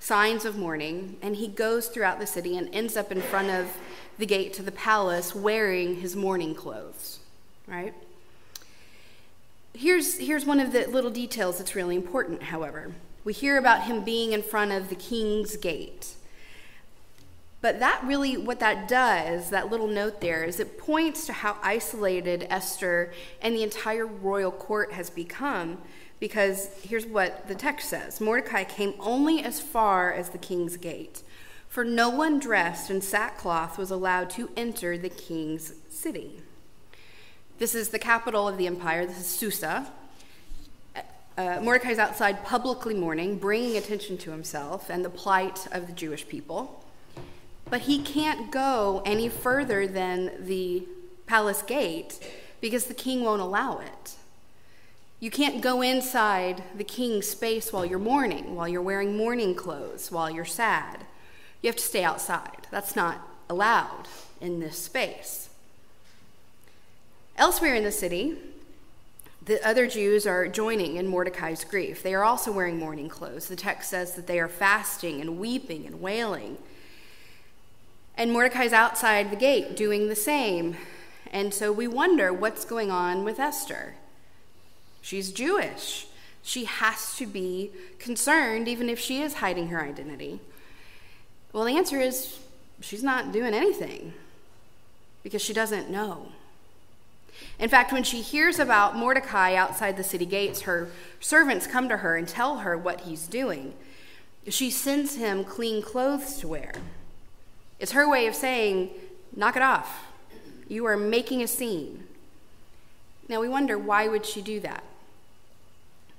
signs 0.00 0.46
of 0.46 0.56
mourning, 0.56 1.18
and 1.20 1.36
he 1.36 1.48
goes 1.48 1.88
throughout 1.88 2.18
the 2.18 2.26
city 2.26 2.56
and 2.56 2.74
ends 2.74 2.96
up 2.96 3.12
in 3.12 3.20
front 3.20 3.50
of 3.50 3.76
the 4.16 4.24
gate 4.24 4.54
to 4.54 4.62
the 4.62 4.72
palace 4.72 5.34
wearing 5.34 5.96
his 5.96 6.16
mourning 6.16 6.54
clothes, 6.54 7.18
right? 7.66 7.92
Here's, 9.76 10.16
here's 10.16 10.46
one 10.46 10.58
of 10.58 10.72
the 10.72 10.86
little 10.86 11.10
details 11.10 11.58
that's 11.58 11.74
really 11.74 11.96
important, 11.96 12.44
however. 12.44 12.92
We 13.24 13.34
hear 13.34 13.58
about 13.58 13.82
him 13.82 14.04
being 14.04 14.32
in 14.32 14.42
front 14.42 14.72
of 14.72 14.88
the 14.88 14.94
king's 14.94 15.54
gate. 15.58 16.14
But 17.60 17.78
that 17.80 18.00
really, 18.02 18.38
what 18.38 18.58
that 18.60 18.88
does, 18.88 19.50
that 19.50 19.70
little 19.70 19.86
note 19.86 20.22
there, 20.22 20.44
is 20.44 20.60
it 20.60 20.78
points 20.78 21.26
to 21.26 21.34
how 21.34 21.58
isolated 21.62 22.46
Esther 22.48 23.12
and 23.42 23.54
the 23.54 23.62
entire 23.62 24.06
royal 24.06 24.50
court 24.50 24.92
has 24.92 25.10
become. 25.10 25.76
Because 26.20 26.70
here's 26.82 27.04
what 27.04 27.46
the 27.46 27.54
text 27.54 27.90
says 27.90 28.18
Mordecai 28.18 28.64
came 28.64 28.94
only 28.98 29.42
as 29.42 29.60
far 29.60 30.10
as 30.10 30.30
the 30.30 30.38
king's 30.38 30.78
gate, 30.78 31.22
for 31.68 31.84
no 31.84 32.08
one 32.08 32.38
dressed 32.38 32.90
in 32.90 33.02
sackcloth 33.02 33.76
was 33.76 33.90
allowed 33.90 34.30
to 34.30 34.48
enter 34.56 34.96
the 34.96 35.10
king's 35.10 35.74
city. 35.90 36.40
This 37.58 37.74
is 37.74 37.88
the 37.88 37.98
capital 37.98 38.46
of 38.46 38.58
the 38.58 38.66
empire. 38.66 39.06
This 39.06 39.18
is 39.18 39.26
Susa. 39.26 39.86
Uh, 41.38 41.58
Mordecai's 41.62 41.98
outside 41.98 42.44
publicly 42.44 42.92
mourning, 42.92 43.38
bringing 43.38 43.78
attention 43.78 44.18
to 44.18 44.30
himself 44.30 44.90
and 44.90 45.02
the 45.02 45.08
plight 45.08 45.66
of 45.72 45.86
the 45.86 45.94
Jewish 45.94 46.28
people. 46.28 46.84
But 47.70 47.82
he 47.82 48.02
can't 48.02 48.50
go 48.50 49.02
any 49.06 49.30
further 49.30 49.86
than 49.86 50.32
the 50.44 50.86
palace 51.26 51.62
gate 51.62 52.20
because 52.60 52.86
the 52.86 52.94
king 52.94 53.22
won't 53.22 53.40
allow 53.40 53.78
it. 53.78 54.16
You 55.18 55.30
can't 55.30 55.62
go 55.62 55.80
inside 55.80 56.62
the 56.76 56.84
king's 56.84 57.26
space 57.26 57.72
while 57.72 57.86
you're 57.86 57.98
mourning, 57.98 58.54
while 58.54 58.68
you're 58.68 58.82
wearing 58.82 59.16
mourning 59.16 59.54
clothes, 59.54 60.12
while 60.12 60.30
you're 60.30 60.44
sad. 60.44 61.06
You 61.62 61.68
have 61.68 61.76
to 61.76 61.82
stay 61.82 62.04
outside. 62.04 62.66
That's 62.70 62.94
not 62.94 63.26
allowed 63.48 64.08
in 64.42 64.60
this 64.60 64.76
space. 64.76 65.48
Elsewhere 67.36 67.74
in 67.74 67.84
the 67.84 67.92
city, 67.92 68.36
the 69.44 69.64
other 69.66 69.86
Jews 69.86 70.26
are 70.26 70.48
joining 70.48 70.96
in 70.96 71.06
Mordecai's 71.06 71.64
grief. 71.64 72.02
They 72.02 72.14
are 72.14 72.24
also 72.24 72.50
wearing 72.50 72.78
mourning 72.78 73.08
clothes. 73.08 73.46
The 73.46 73.56
text 73.56 73.90
says 73.90 74.14
that 74.14 74.26
they 74.26 74.40
are 74.40 74.48
fasting 74.48 75.20
and 75.20 75.38
weeping 75.38 75.86
and 75.86 76.00
wailing. 76.00 76.58
And 78.16 78.32
Mordecai's 78.32 78.72
outside 78.72 79.30
the 79.30 79.36
gate 79.36 79.76
doing 79.76 80.08
the 80.08 80.16
same. 80.16 80.76
And 81.30 81.52
so 81.52 81.70
we 81.70 81.86
wonder 81.86 82.32
what's 82.32 82.64
going 82.64 82.90
on 82.90 83.22
with 83.22 83.38
Esther. 83.38 83.94
She's 85.02 85.30
Jewish. 85.30 86.06
She 86.42 86.64
has 86.64 87.16
to 87.16 87.26
be 87.26 87.70
concerned, 87.98 88.66
even 88.66 88.88
if 88.88 88.98
she 88.98 89.20
is 89.20 89.34
hiding 89.34 89.68
her 89.68 89.82
identity. 89.82 90.40
Well, 91.52 91.64
the 91.64 91.76
answer 91.76 92.00
is 92.00 92.38
she's 92.80 93.02
not 93.02 93.30
doing 93.32 93.54
anything 93.54 94.14
because 95.22 95.42
she 95.42 95.52
doesn't 95.52 95.90
know. 95.90 96.28
In 97.58 97.70
fact, 97.70 97.92
when 97.92 98.02
she 98.02 98.20
hears 98.20 98.58
about 98.58 98.96
Mordecai 98.96 99.54
outside 99.54 99.96
the 99.96 100.04
city 100.04 100.26
gates, 100.26 100.62
her 100.62 100.88
servants 101.20 101.66
come 101.66 101.88
to 101.88 101.98
her 101.98 102.16
and 102.16 102.28
tell 102.28 102.58
her 102.58 102.76
what 102.76 103.02
he's 103.02 103.26
doing. 103.26 103.72
She 104.48 104.70
sends 104.70 105.16
him 105.16 105.42
clean 105.42 105.82
clothes 105.82 106.36
to 106.38 106.48
wear. 106.48 106.72
It's 107.78 107.92
her 107.92 108.08
way 108.08 108.26
of 108.26 108.34
saying, 108.34 108.90
knock 109.34 109.56
it 109.56 109.62
off. 109.62 110.04
You 110.68 110.84
are 110.86 110.96
making 110.96 111.42
a 111.42 111.48
scene. 111.48 112.04
Now 113.28 113.40
we 113.40 113.48
wonder 113.48 113.78
why 113.78 114.08
would 114.08 114.26
she 114.26 114.42
do 114.42 114.60
that? 114.60 114.84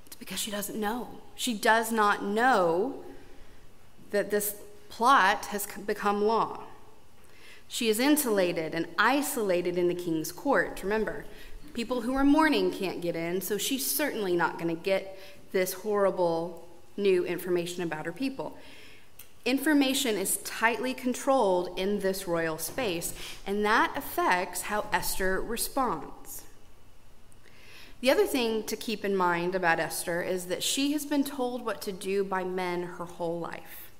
It's 0.06 0.16
because 0.16 0.38
she 0.38 0.50
doesn't 0.50 0.78
know. 0.78 1.08
She 1.36 1.54
does 1.54 1.92
not 1.92 2.24
know 2.24 3.04
that 4.10 4.30
this 4.30 4.56
plot 4.88 5.46
has 5.46 5.66
become 5.86 6.24
law. 6.24 6.60
She 7.68 7.88
is 7.88 8.00
insulated 8.00 8.74
and 8.74 8.88
isolated 8.98 9.76
in 9.76 9.88
the 9.88 9.94
king's 9.94 10.32
court. 10.32 10.80
Remember, 10.82 11.26
people 11.74 12.00
who 12.00 12.14
are 12.14 12.24
mourning 12.24 12.72
can't 12.72 13.00
get 13.02 13.14
in, 13.14 13.40
so 13.40 13.58
she's 13.58 13.86
certainly 13.86 14.34
not 14.34 14.58
going 14.58 14.74
to 14.74 14.82
get 14.82 15.18
this 15.52 15.74
horrible 15.74 16.66
new 16.96 17.24
information 17.24 17.82
about 17.82 18.06
her 18.06 18.12
people. 18.12 18.56
Information 19.44 20.16
is 20.16 20.38
tightly 20.38 20.92
controlled 20.92 21.78
in 21.78 22.00
this 22.00 22.26
royal 22.26 22.58
space, 22.58 23.14
and 23.46 23.64
that 23.64 23.92
affects 23.96 24.62
how 24.62 24.86
Esther 24.92 25.40
responds. 25.40 26.42
The 28.00 28.10
other 28.10 28.26
thing 28.26 28.62
to 28.64 28.76
keep 28.76 29.04
in 29.04 29.16
mind 29.16 29.54
about 29.54 29.80
Esther 29.80 30.22
is 30.22 30.46
that 30.46 30.62
she 30.62 30.92
has 30.92 31.04
been 31.04 31.24
told 31.24 31.64
what 31.64 31.80
to 31.82 31.92
do 31.92 32.24
by 32.24 32.44
men 32.44 32.82
her 32.84 33.04
whole 33.04 33.40
life. 33.40 33.90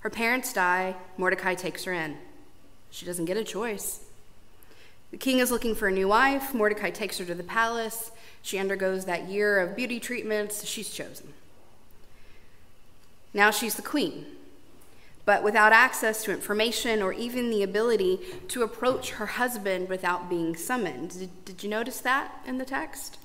Her 0.00 0.10
parents 0.10 0.52
die, 0.52 0.96
Mordecai 1.16 1.54
takes 1.54 1.84
her 1.84 1.92
in. 1.92 2.16
She 2.94 3.04
doesn't 3.04 3.24
get 3.24 3.36
a 3.36 3.42
choice. 3.42 4.04
The 5.10 5.16
king 5.16 5.40
is 5.40 5.50
looking 5.50 5.74
for 5.74 5.88
a 5.88 5.92
new 5.92 6.06
wife. 6.06 6.54
Mordecai 6.54 6.90
takes 6.90 7.18
her 7.18 7.24
to 7.24 7.34
the 7.34 7.42
palace. 7.42 8.12
She 8.40 8.56
undergoes 8.56 9.04
that 9.06 9.28
year 9.28 9.58
of 9.58 9.74
beauty 9.74 9.98
treatments. 9.98 10.64
She's 10.64 10.90
chosen. 10.90 11.32
Now 13.32 13.50
she's 13.50 13.74
the 13.74 13.82
queen, 13.82 14.26
but 15.24 15.42
without 15.42 15.72
access 15.72 16.22
to 16.22 16.30
information 16.30 17.02
or 17.02 17.12
even 17.12 17.50
the 17.50 17.64
ability 17.64 18.20
to 18.46 18.62
approach 18.62 19.10
her 19.12 19.26
husband 19.26 19.88
without 19.88 20.30
being 20.30 20.54
summoned. 20.54 21.18
Did, 21.18 21.44
did, 21.44 21.64
you 21.64 21.70
notice 21.70 21.98
that 21.98 22.44
in 22.46 22.58
the 22.58 22.64
text? 22.64 23.18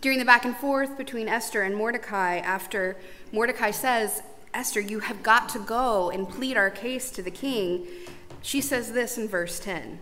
During 0.00 0.20
the 0.20 0.24
back 0.24 0.44
and 0.44 0.56
forth 0.56 0.96
between 0.96 1.28
Esther 1.28 1.62
and 1.62 1.74
Mordecai, 1.74 2.36
after 2.36 2.96
Mordecai 3.32 3.72
says, 3.72 4.22
Esther, 4.54 4.80
you 4.80 5.00
have 5.00 5.24
got 5.24 5.48
to 5.48 5.58
go 5.58 6.10
and 6.10 6.28
plead 6.28 6.56
our 6.56 6.70
case 6.70 7.10
to 7.10 7.22
the 7.22 7.30
king, 7.30 7.88
she 8.46 8.60
says 8.60 8.92
this 8.92 9.18
in 9.18 9.26
verse 9.26 9.58
10 9.58 9.98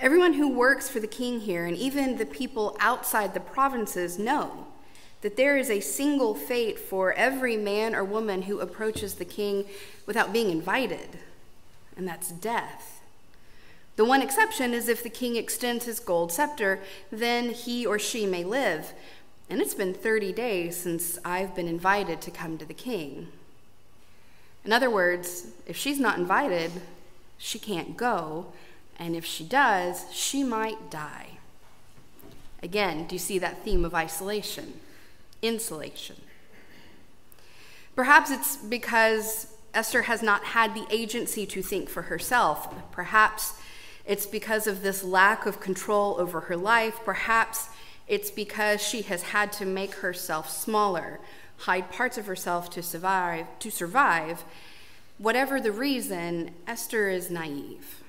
Everyone 0.00 0.32
who 0.34 0.48
works 0.48 0.88
for 0.88 0.98
the 0.98 1.06
king 1.06 1.40
here, 1.40 1.64
and 1.64 1.76
even 1.76 2.18
the 2.18 2.26
people 2.26 2.76
outside 2.80 3.32
the 3.32 3.40
provinces, 3.40 4.18
know 4.18 4.66
that 5.22 5.36
there 5.36 5.56
is 5.56 5.70
a 5.70 5.78
single 5.78 6.34
fate 6.34 6.80
for 6.80 7.12
every 7.12 7.56
man 7.56 7.94
or 7.94 8.02
woman 8.02 8.42
who 8.42 8.58
approaches 8.58 9.14
the 9.14 9.24
king 9.24 9.64
without 10.04 10.32
being 10.32 10.50
invited, 10.50 11.20
and 11.96 12.08
that's 12.08 12.32
death. 12.32 13.00
The 13.94 14.04
one 14.04 14.20
exception 14.20 14.74
is 14.74 14.88
if 14.88 15.04
the 15.04 15.08
king 15.08 15.36
extends 15.36 15.84
his 15.84 16.00
gold 16.00 16.32
scepter, 16.32 16.80
then 17.12 17.50
he 17.50 17.86
or 17.86 18.00
she 18.00 18.26
may 18.26 18.42
live. 18.42 18.92
And 19.48 19.62
it's 19.62 19.74
been 19.74 19.94
30 19.94 20.32
days 20.32 20.76
since 20.76 21.20
I've 21.24 21.54
been 21.54 21.68
invited 21.68 22.20
to 22.22 22.32
come 22.32 22.58
to 22.58 22.64
the 22.64 22.74
king. 22.74 23.28
In 24.64 24.72
other 24.72 24.90
words, 24.90 25.46
if 25.66 25.76
she's 25.76 26.00
not 26.00 26.18
invited, 26.18 26.72
she 27.38 27.58
can't 27.58 27.96
go, 27.96 28.52
and 28.98 29.14
if 29.14 29.24
she 29.24 29.44
does, 29.44 30.06
she 30.12 30.42
might 30.42 30.90
die. 30.90 31.38
Again, 32.62 33.06
do 33.06 33.14
you 33.14 33.18
see 33.18 33.38
that 33.38 33.62
theme 33.64 33.84
of 33.84 33.94
isolation? 33.94 34.80
insulation. 35.42 36.16
Perhaps 37.94 38.30
it's 38.30 38.56
because 38.56 39.48
Esther 39.72 40.02
has 40.02 40.22
not 40.22 40.44
had 40.44 40.74
the 40.74 40.86
agency 40.90 41.46
to 41.46 41.62
think 41.62 41.88
for 41.88 42.02
herself. 42.02 42.72
Perhaps 42.92 43.54
it's 44.04 44.26
because 44.26 44.66
of 44.66 44.82
this 44.82 45.02
lack 45.02 45.46
of 45.46 45.60
control 45.60 46.16
over 46.18 46.40
her 46.42 46.56
life. 46.56 47.00
Perhaps 47.04 47.68
it's 48.06 48.30
because 48.30 48.80
she 48.80 49.02
has 49.02 49.22
had 49.22 49.52
to 49.52 49.64
make 49.64 49.96
herself 49.96 50.50
smaller, 50.50 51.20
hide 51.58 51.90
parts 51.90 52.18
of 52.18 52.26
herself 52.26 52.70
to 52.70 52.82
survive, 52.82 53.46
to 53.58 53.70
survive. 53.70 54.44
Whatever 55.18 55.60
the 55.60 55.72
reason, 55.72 56.50
Esther 56.66 57.08
is 57.08 57.30
naive. 57.30 58.02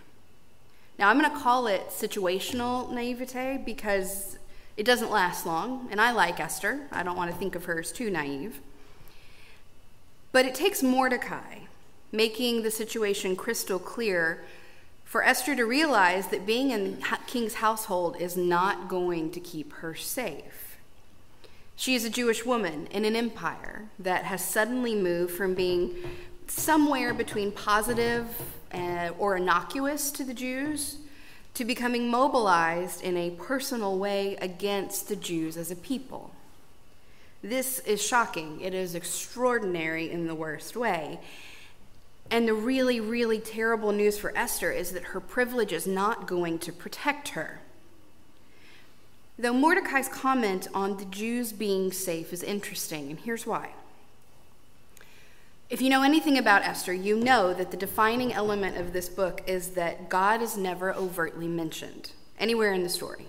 Now, 1.00 1.10
I'm 1.10 1.20
going 1.20 1.32
to 1.32 1.38
call 1.38 1.68
it 1.68 1.90
situational 1.90 2.92
naivete 2.92 3.62
because 3.64 4.38
it 4.76 4.84
doesn't 4.84 5.12
last 5.12 5.46
long, 5.46 5.88
and 5.90 6.02
I 6.02 6.12
like 6.12 6.40
Esther. 6.40 6.82
I 6.92 7.04
don't 7.04 7.16
want 7.16 7.32
to 7.32 7.38
think 7.38 7.56
of 7.56 7.66
her 7.66 7.80
as 7.80 7.92
too 7.92 8.10
naive. 8.10 8.60
But 10.32 10.46
it 10.46 10.54
takes 10.54 10.84
Mordecai 10.84 11.60
making 12.12 12.64
the 12.64 12.72
situation 12.72 13.36
crystal 13.36 13.80
clear 13.80 14.44
for 15.04 15.24
Esther 15.24 15.56
to 15.56 15.66
realize 15.66 16.28
that 16.28 16.46
being 16.46 16.72
in 16.72 17.00
the 17.00 17.18
king's 17.28 17.56
household 17.56 18.18
is 18.20 18.36
not 18.36 18.90
going 18.90 19.32
to 19.32 19.40
keep 19.40 19.72
her 19.74 19.96
safe. 19.96 20.78
She 21.76 21.96
is 21.96 22.04
a 22.04 22.10
Jewish 22.10 22.46
woman 22.46 22.88
in 22.88 23.06
an 23.06 23.16
empire 23.16 23.86
that 24.00 24.26
has 24.26 24.44
suddenly 24.44 24.96
moved 24.96 25.34
from 25.34 25.54
being 25.54 25.96
somewhere 26.48 27.14
between 27.14 27.52
positive 27.52 28.28
uh, 28.74 29.10
or 29.18 29.38
innocuous 29.38 30.12
to 30.12 30.24
the 30.24 30.34
Jews 30.34 30.98
to 31.54 31.66
becoming 31.66 32.10
mobilized 32.10 33.02
in 33.02 33.18
a 33.18 33.32
personal 33.32 33.98
way 33.98 34.36
against 34.36 35.08
the 35.08 35.16
Jews 35.16 35.58
as 35.58 35.72
a 35.72 35.76
people. 35.76 36.32
This 37.42 37.80
is 37.80 38.02
shocking. 38.06 38.62
It 38.62 38.74
is 38.74 38.96
extraordinary 38.96 40.12
in 40.12 40.28
the 40.28 40.36
worst 40.36 40.76
way. 40.76 41.20
And 42.30 42.48
the 42.48 42.54
really, 42.54 43.00
really 43.00 43.40
terrible 43.40 43.92
news 43.92 44.18
for 44.18 44.36
Esther 44.38 44.72
is 44.72 44.92
that 44.92 45.04
her 45.06 45.20
privilege 45.20 45.72
is 45.72 45.88
not 45.88 46.28
going 46.28 46.60
to 46.60 46.74
protect 46.74 47.30
her. 47.30 47.62
Though 49.40 49.54
Mordecai's 49.54 50.10
comment 50.10 50.68
on 50.74 50.98
the 50.98 51.06
Jews 51.06 51.54
being 51.54 51.92
safe 51.92 52.34
is 52.34 52.44
interesting, 52.44 53.10
and 53.10 53.20
here's 53.20 53.46
why. 53.46 53.70
If 55.70 55.82
you 55.82 55.90
know 55.90 56.02
anything 56.02 56.38
about 56.38 56.62
Esther, 56.62 56.94
you 56.94 57.18
know 57.18 57.54
that 57.54 57.72
the 57.72 57.78
defining 57.78 58.32
element 58.32 58.78
of 58.78 58.94
this 58.94 59.10
book 59.10 59.42
is 59.48 59.72
that 59.72 60.08
God 60.08 60.42
is 60.42 60.56
never 60.56 60.94
overtly 60.94 61.50
mentioned 61.50 62.12
anywhere 62.40 62.72
in 62.72 62.84
the 62.84 62.90
story. 62.90 63.26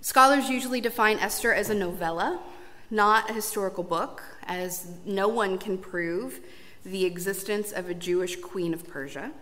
Scholars 0.00 0.48
usually 0.48 0.80
define 0.80 1.18
Esther 1.18 1.52
as 1.52 1.68
a 1.68 1.74
novella, 1.74 2.38
not 2.92 3.28
a 3.28 3.32
historical 3.32 3.82
book, 3.82 4.22
as 4.46 4.86
no 5.04 5.26
one 5.26 5.58
can 5.58 5.78
prove 5.78 6.38
the 6.84 7.04
existence 7.04 7.72
of 7.72 7.90
a 7.90 7.94
Jewish 7.94 8.36
queen 8.36 8.72
of 8.72 8.86
Persia. 8.86 9.32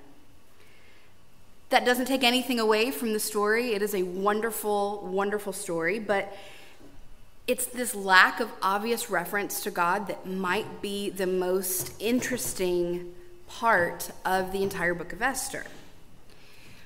That 1.69 1.85
doesn't 1.85 2.07
take 2.07 2.25
anything 2.25 2.59
away 2.59 2.91
from 2.91 3.13
the 3.13 3.21
story. 3.21 3.75
It 3.75 3.83
is 3.83 3.95
a 3.95 4.05
wonderful, 4.05 5.07
wonderful 5.07 5.53
story, 5.53 5.99
but 5.99 6.35
it's 7.47 7.67
this 7.67 7.95
lack 7.95 8.41
of 8.41 8.51
obvious 8.61 9.09
reference 9.09 9.63
to 9.63 9.71
God 9.71 10.09
that 10.09 10.27
might 10.27 10.83
be 10.83 11.11
the 11.11 11.27
most 11.27 11.93
interesting 12.01 13.13
part 13.47 14.11
of 14.25 14.51
the 14.51 14.63
entire 14.63 14.95
book 14.95 15.13
of 15.13 15.23
Esther. 15.23 15.65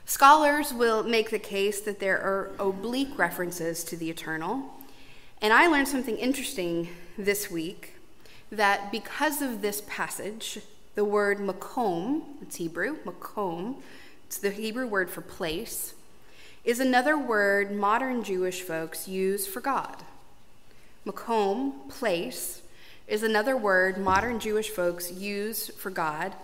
Scholars 0.04 0.74
will 0.74 1.02
make 1.02 1.30
the 1.30 1.38
case 1.38 1.80
that 1.80 1.98
there 1.98 2.18
are 2.18 2.50
oblique 2.58 3.16
references 3.16 3.82
to 3.84 3.96
the 3.96 4.10
eternal. 4.10 4.62
And 5.40 5.52
I 5.52 5.66
learned 5.66 5.88
something 5.88 6.18
interesting 6.18 6.88
this 7.16 7.50
week 7.50 7.94
that 8.52 8.92
because 8.92 9.40
of 9.40 9.62
this 9.62 9.82
passage, 9.86 10.58
the 10.94 11.04
word 11.04 11.38
makom, 11.38 12.22
it's 12.42 12.56
Hebrew, 12.56 12.98
makom, 13.04 13.76
it's 14.26 14.36
the 14.36 14.50
Hebrew 14.50 14.86
word 14.86 15.08
for 15.08 15.22
place, 15.22 15.94
is 16.64 16.80
another 16.80 17.16
word 17.16 17.72
modern 17.74 18.22
Jewish 18.22 18.60
folks 18.60 19.08
use 19.08 19.46
for 19.46 19.60
God. 19.60 20.02
Makom, 21.06 21.88
place, 21.88 22.62
is 23.08 23.22
another 23.22 23.56
word 23.56 23.98
modern 23.98 24.38
Jewish 24.38 24.68
folks 24.68 25.10
use 25.10 25.68
for 25.68 25.90
God 25.90 26.34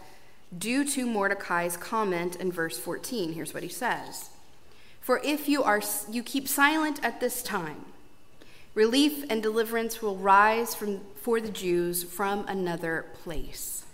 due 0.57 0.85
to 0.85 1.07
Mordecai's 1.07 1.77
comment 1.77 2.37
in 2.37 2.51
verse 2.51 2.79
14. 2.79 3.35
Here's 3.35 3.55
what 3.55 3.63
he 3.63 3.69
says 3.69 4.31
For 5.01 5.21
if 5.23 5.49
you, 5.49 5.63
are, 5.63 5.83
you 6.11 6.23
keep 6.23 6.49
silent 6.49 6.99
at 7.05 7.21
this 7.21 7.43
time, 7.43 7.85
relief 8.75 9.25
and 9.31 9.43
deliverance 9.43 10.03
will 10.03 10.17
rise 10.17 10.75
from, 10.75 11.01
for 11.15 11.41
the 11.41 11.51
Jews 11.51 12.03
from 12.03 12.47
another 12.49 13.07
place. 13.23 13.85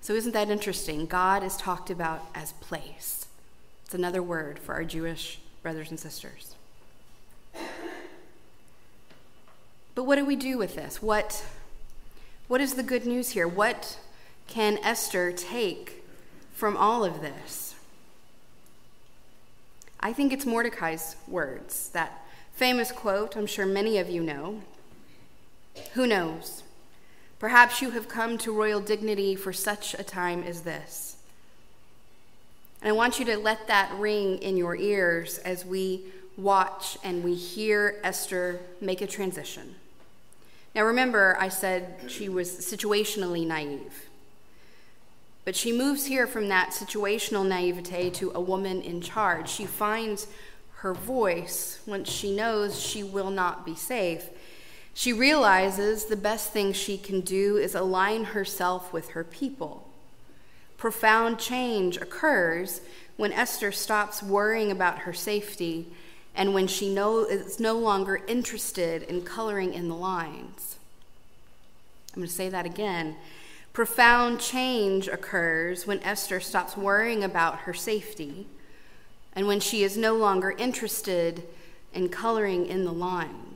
So, 0.00 0.14
isn't 0.14 0.32
that 0.32 0.48
interesting? 0.48 1.06
God 1.06 1.42
is 1.42 1.56
talked 1.56 1.90
about 1.90 2.24
as 2.34 2.52
place. 2.54 3.26
It's 3.84 3.94
another 3.94 4.22
word 4.22 4.58
for 4.58 4.74
our 4.74 4.84
Jewish 4.84 5.38
brothers 5.62 5.90
and 5.90 6.00
sisters. 6.00 6.54
But 9.98 10.04
what 10.04 10.14
do 10.14 10.24
we 10.24 10.36
do 10.36 10.58
with 10.58 10.76
this? 10.76 11.02
What, 11.02 11.44
what 12.46 12.60
is 12.60 12.74
the 12.74 12.84
good 12.84 13.04
news 13.04 13.30
here? 13.30 13.48
What 13.48 13.98
can 14.46 14.78
Esther 14.84 15.32
take 15.32 16.04
from 16.52 16.76
all 16.76 17.04
of 17.04 17.20
this? 17.20 17.74
I 19.98 20.12
think 20.12 20.32
it's 20.32 20.46
Mordecai's 20.46 21.16
words, 21.26 21.88
that 21.88 22.24
famous 22.52 22.92
quote 22.92 23.36
I'm 23.36 23.48
sure 23.48 23.66
many 23.66 23.98
of 23.98 24.08
you 24.08 24.22
know. 24.22 24.60
Who 25.94 26.06
knows? 26.06 26.62
Perhaps 27.40 27.82
you 27.82 27.90
have 27.90 28.06
come 28.06 28.38
to 28.38 28.52
royal 28.52 28.80
dignity 28.80 29.34
for 29.34 29.52
such 29.52 29.94
a 29.94 30.04
time 30.04 30.44
as 30.44 30.60
this. 30.60 31.16
And 32.80 32.88
I 32.88 32.92
want 32.92 33.18
you 33.18 33.24
to 33.24 33.36
let 33.36 33.66
that 33.66 33.92
ring 33.98 34.38
in 34.38 34.56
your 34.56 34.76
ears 34.76 35.38
as 35.38 35.66
we 35.66 36.04
watch 36.36 36.96
and 37.02 37.24
we 37.24 37.34
hear 37.34 37.96
Esther 38.04 38.60
make 38.80 39.00
a 39.00 39.06
transition. 39.08 39.74
Now, 40.78 40.84
remember, 40.84 41.36
I 41.40 41.48
said 41.48 41.96
she 42.06 42.28
was 42.28 42.48
situationally 42.48 43.44
naive. 43.44 44.08
But 45.44 45.56
she 45.56 45.72
moves 45.72 46.04
here 46.04 46.28
from 46.28 46.46
that 46.50 46.70
situational 46.70 47.44
naivete 47.44 48.10
to 48.10 48.30
a 48.32 48.40
woman 48.40 48.80
in 48.82 49.00
charge. 49.00 49.48
She 49.48 49.66
finds 49.66 50.28
her 50.76 50.94
voice 50.94 51.80
once 51.84 52.08
she 52.08 52.32
knows 52.32 52.80
she 52.80 53.02
will 53.02 53.30
not 53.30 53.66
be 53.66 53.74
safe. 53.74 54.28
She 54.94 55.12
realizes 55.12 56.04
the 56.04 56.14
best 56.14 56.52
thing 56.52 56.72
she 56.72 56.96
can 56.96 57.22
do 57.22 57.56
is 57.56 57.74
align 57.74 58.26
herself 58.26 58.92
with 58.92 59.08
her 59.10 59.24
people. 59.24 59.84
Profound 60.76 61.40
change 61.40 61.96
occurs 61.96 62.82
when 63.16 63.32
Esther 63.32 63.72
stops 63.72 64.22
worrying 64.22 64.70
about 64.70 65.00
her 65.00 65.12
safety 65.12 65.88
and 66.38 66.54
when 66.54 66.68
she 66.68 66.88
no, 66.88 67.24
is 67.24 67.58
no 67.58 67.76
longer 67.76 68.22
interested 68.28 69.02
in 69.02 69.22
coloring 69.22 69.74
in 69.74 69.88
the 69.88 69.94
lines. 69.94 70.76
I'm 72.14 72.20
going 72.20 72.28
to 72.28 72.32
say 72.32 72.48
that 72.48 72.64
again. 72.64 73.16
Profound 73.72 74.38
change 74.38 75.08
occurs 75.08 75.84
when 75.84 76.00
Esther 76.04 76.38
stops 76.38 76.76
worrying 76.76 77.24
about 77.24 77.60
her 77.60 77.74
safety 77.74 78.46
and 79.34 79.48
when 79.48 79.58
she 79.58 79.82
is 79.82 79.96
no 79.96 80.14
longer 80.14 80.52
interested 80.52 81.42
in 81.92 82.08
coloring 82.08 82.66
in 82.66 82.84
the 82.84 82.92
lines. 82.92 83.47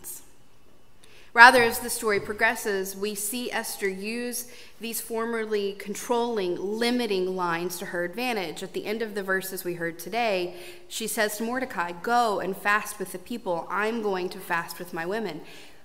Rather, 1.35 1.63
as 1.63 1.79
the 1.79 1.89
story 1.89 2.21
progresses, 2.21 2.95
we 2.95 3.15
see 3.15 3.51
Esther 3.51 3.89
use 3.89 4.49
these 4.81 5.01
formerly 5.01 5.73
controlling, 5.79 6.57
limiting 6.57 7.35
lines 7.35 7.79
to 7.79 7.87
her 7.87 8.05
advantage. 8.05 8.63
At 8.63 8.75
the 8.75 8.85
end 8.85 9.01
of 9.01 9.15
the 9.15 9.23
verses 9.23 9.65
we 9.65 9.75
heard 9.75 9.99
today, 9.99 10.55
she 10.89 11.07
says 11.07 11.39
to 11.39 11.45
Mordecai, 11.45 11.93
Go 11.93 12.41
and 12.41 12.55
fast 12.55 12.99
with 12.99 13.13
the 13.13 13.19
people. 13.19 13.67
I'm 13.71 14.03
going 14.03 14.29
to 14.29 14.39
fast 14.39 14.79
with 14.79 14.93
my 14.93 15.07
women. 15.07 15.41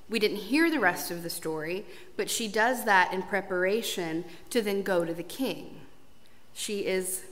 We 0.10 0.20
didn't 0.20 0.38
hear 0.38 0.70
the 0.70 0.82
rest 0.82 1.12
of 1.12 1.24
the 1.24 1.30
story, 1.30 1.86
but 2.18 2.30
she 2.30 2.50
does 2.50 2.84
that 2.84 3.14
in 3.14 3.24
preparation 3.24 4.26
to 4.50 4.62
then 4.62 4.82
go 4.82 5.06
to 5.06 5.14
the 5.14 5.24
king. 5.24 5.80
She 6.54 6.86
is 6.86 7.24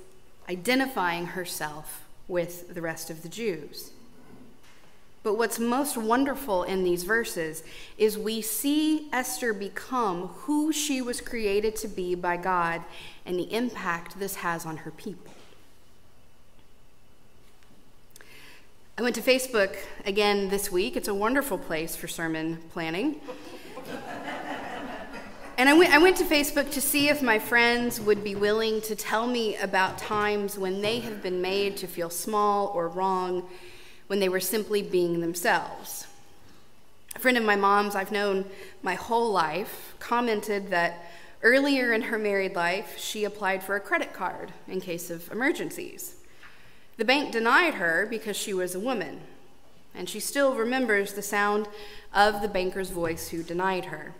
identifying 0.49 1.28
herself 1.28 2.05
with 2.30 2.74
the 2.74 2.82
rest 2.82 3.09
of 3.09 3.24
the 3.24 3.30
Jews. 3.30 3.91
But 5.26 5.39
what's 5.39 5.57
most 5.57 5.97
wonderful 5.97 6.61
in 6.61 6.84
these 6.84 7.01
verses 7.01 7.63
is 7.97 8.15
we 8.15 8.43
see 8.43 9.09
Esther 9.11 9.53
become 9.53 10.28
who 10.28 10.71
she 10.71 11.01
was 11.01 11.19
created 11.19 11.76
to 11.78 11.88
be 11.88 12.13
by 12.13 12.38
God 12.38 12.84
and 13.26 13.39
the 13.39 13.51
impact 13.51 14.19
this 14.19 14.36
has 14.36 14.67
on 14.67 14.78
her 14.78 14.91
people. 14.91 15.34
I 18.99 19.01
went 19.01 19.15
to 19.15 19.21
Facebook 19.21 19.76
again 20.05 20.49
this 20.49 20.71
week. 20.71 20.95
It's 20.95 21.07
a 21.07 21.13
wonderful 21.15 21.57
place 21.57 21.95
for 21.95 22.07
sermon 22.07 22.59
planning. 22.71 23.19
and 25.57 25.67
I 25.67 25.73
went, 25.73 25.91
I 25.91 25.97
went 25.97 26.17
to 26.17 26.23
Facebook 26.23 26.69
to 26.73 26.80
see 26.80 27.09
if 27.09 27.23
my 27.23 27.39
friends 27.39 27.99
would 27.99 28.23
be 28.23 28.36
willing 28.36 28.80
to 28.82 28.95
tell 28.95 29.26
me 29.26 29.55
about 29.55 29.97
times 29.97 30.55
when 30.59 30.82
they 30.82 30.99
have 30.99 31.23
been 31.23 31.41
made 31.41 31.78
to 31.78 31.88
feel 31.88 32.11
small 32.11 32.67
or 32.67 32.88
wrong 32.89 33.49
when 34.08 34.20
they 34.20 34.30
were 34.30 34.39
simply 34.39 34.82
being 34.82 35.22
themselves. 35.22 36.08
A 37.16 37.20
friend 37.20 37.38
of 37.38 37.43
my 37.43 37.56
mom's 37.56 37.95
I've 37.95 38.12
known 38.12 38.45
my 38.84 38.95
whole 38.95 39.32
life 39.32 39.95
commented 39.99 40.70
that 40.70 41.12
earlier 41.41 41.93
in 41.93 42.03
her 42.03 42.18
married 42.18 42.56
life, 42.56 42.97
she 42.97 43.24
applied 43.24 43.64
for 43.64 43.76
a 43.76 43.80
credit 43.80 44.14
card 44.14 44.51
in 44.68 44.82
case 44.82 45.10
of 45.10 45.32
emergencies. 45.32 46.16
The 46.97 47.06
bank 47.06 47.32
denied 47.32 47.76
her 47.76 48.08
because 48.10 48.36
she 48.36 48.53
was 48.53 48.76
a 48.76 48.80
woman, 48.80 49.22
and 49.93 50.10
she 50.10 50.20
still 50.20 50.56
remembers 50.56 51.14
the 51.14 51.22
sound 51.22 51.68
of 52.14 52.41
the 52.41 52.47
banker's 52.47 52.89
voice 52.89 53.30
who 53.30 53.43
denied 53.43 53.86
her. 53.86 54.14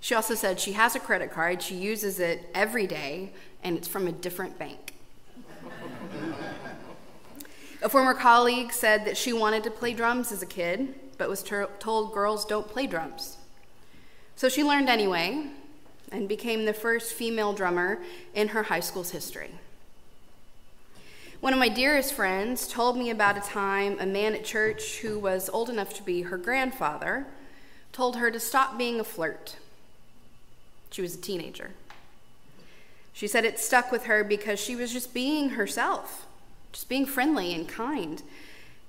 She 0.00 0.14
also 0.14 0.34
said 0.34 0.60
she 0.60 0.72
has 0.72 0.94
a 0.94 1.00
credit 1.00 1.30
card, 1.30 1.62
she 1.62 1.74
uses 1.74 2.20
it 2.20 2.48
every 2.54 2.86
day, 2.86 3.32
and 3.62 3.76
it's 3.76 3.88
from 3.88 4.06
a 4.06 4.12
different 4.12 4.58
bank. 4.58 4.94
A 7.82 7.88
former 7.88 8.12
colleague 8.12 8.72
said 8.72 9.06
that 9.06 9.16
she 9.16 9.32
wanted 9.32 9.64
to 9.64 9.70
play 9.70 9.94
drums 9.94 10.32
as 10.32 10.42
a 10.42 10.46
kid, 10.46 10.94
but 11.16 11.30
was 11.30 11.42
ter- 11.42 11.70
told 11.78 12.12
girls 12.12 12.44
don't 12.44 12.68
play 12.68 12.86
drums. 12.86 13.38
So 14.36 14.50
she 14.50 14.62
learned 14.62 14.90
anyway 14.90 15.46
and 16.12 16.28
became 16.28 16.64
the 16.64 16.74
first 16.74 17.14
female 17.14 17.54
drummer 17.54 18.02
in 18.34 18.48
her 18.48 18.64
high 18.64 18.80
school's 18.80 19.12
history. 19.12 19.52
One 21.40 21.54
of 21.54 21.58
my 21.58 21.70
dearest 21.70 22.12
friends 22.12 22.68
told 22.68 22.98
me 22.98 23.08
about 23.08 23.38
a 23.38 23.40
time 23.40 23.96
a 23.98 24.04
man 24.04 24.34
at 24.34 24.44
church 24.44 24.98
who 24.98 25.18
was 25.18 25.48
old 25.48 25.70
enough 25.70 25.94
to 25.94 26.02
be 26.02 26.22
her 26.22 26.36
grandfather 26.36 27.26
told 27.92 28.16
her 28.16 28.30
to 28.30 28.38
stop 28.38 28.76
being 28.76 29.00
a 29.00 29.04
flirt. 29.04 29.56
She 30.90 31.00
was 31.00 31.14
a 31.14 31.18
teenager. 31.18 31.70
She 33.14 33.26
said 33.26 33.46
it 33.46 33.58
stuck 33.58 33.90
with 33.90 34.04
her 34.04 34.22
because 34.22 34.60
she 34.60 34.76
was 34.76 34.92
just 34.92 35.14
being 35.14 35.50
herself 35.50 36.26
just 36.72 36.88
being 36.88 37.06
friendly 37.06 37.54
and 37.54 37.68
kind. 37.68 38.22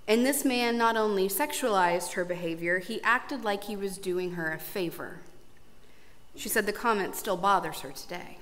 And 0.08 0.26
this 0.26 0.44
man 0.44 0.78
not 0.78 0.98
only 0.98 1.28
sexualized 1.28 2.14
her 2.14 2.26
behavior, 2.26 2.80
he 2.80 3.02
acted 3.02 3.44
like 3.44 3.66
he 3.66 3.76
was 3.76 3.98
doing 3.98 4.32
her 4.32 4.52
a 4.52 4.60
favor. 4.60 5.20
She 6.36 6.50
said 6.50 6.66
the 6.66 6.74
comment 6.74 7.16
still 7.16 7.38
bothers 7.38 7.82
her 7.82 7.92
today. 7.92 8.38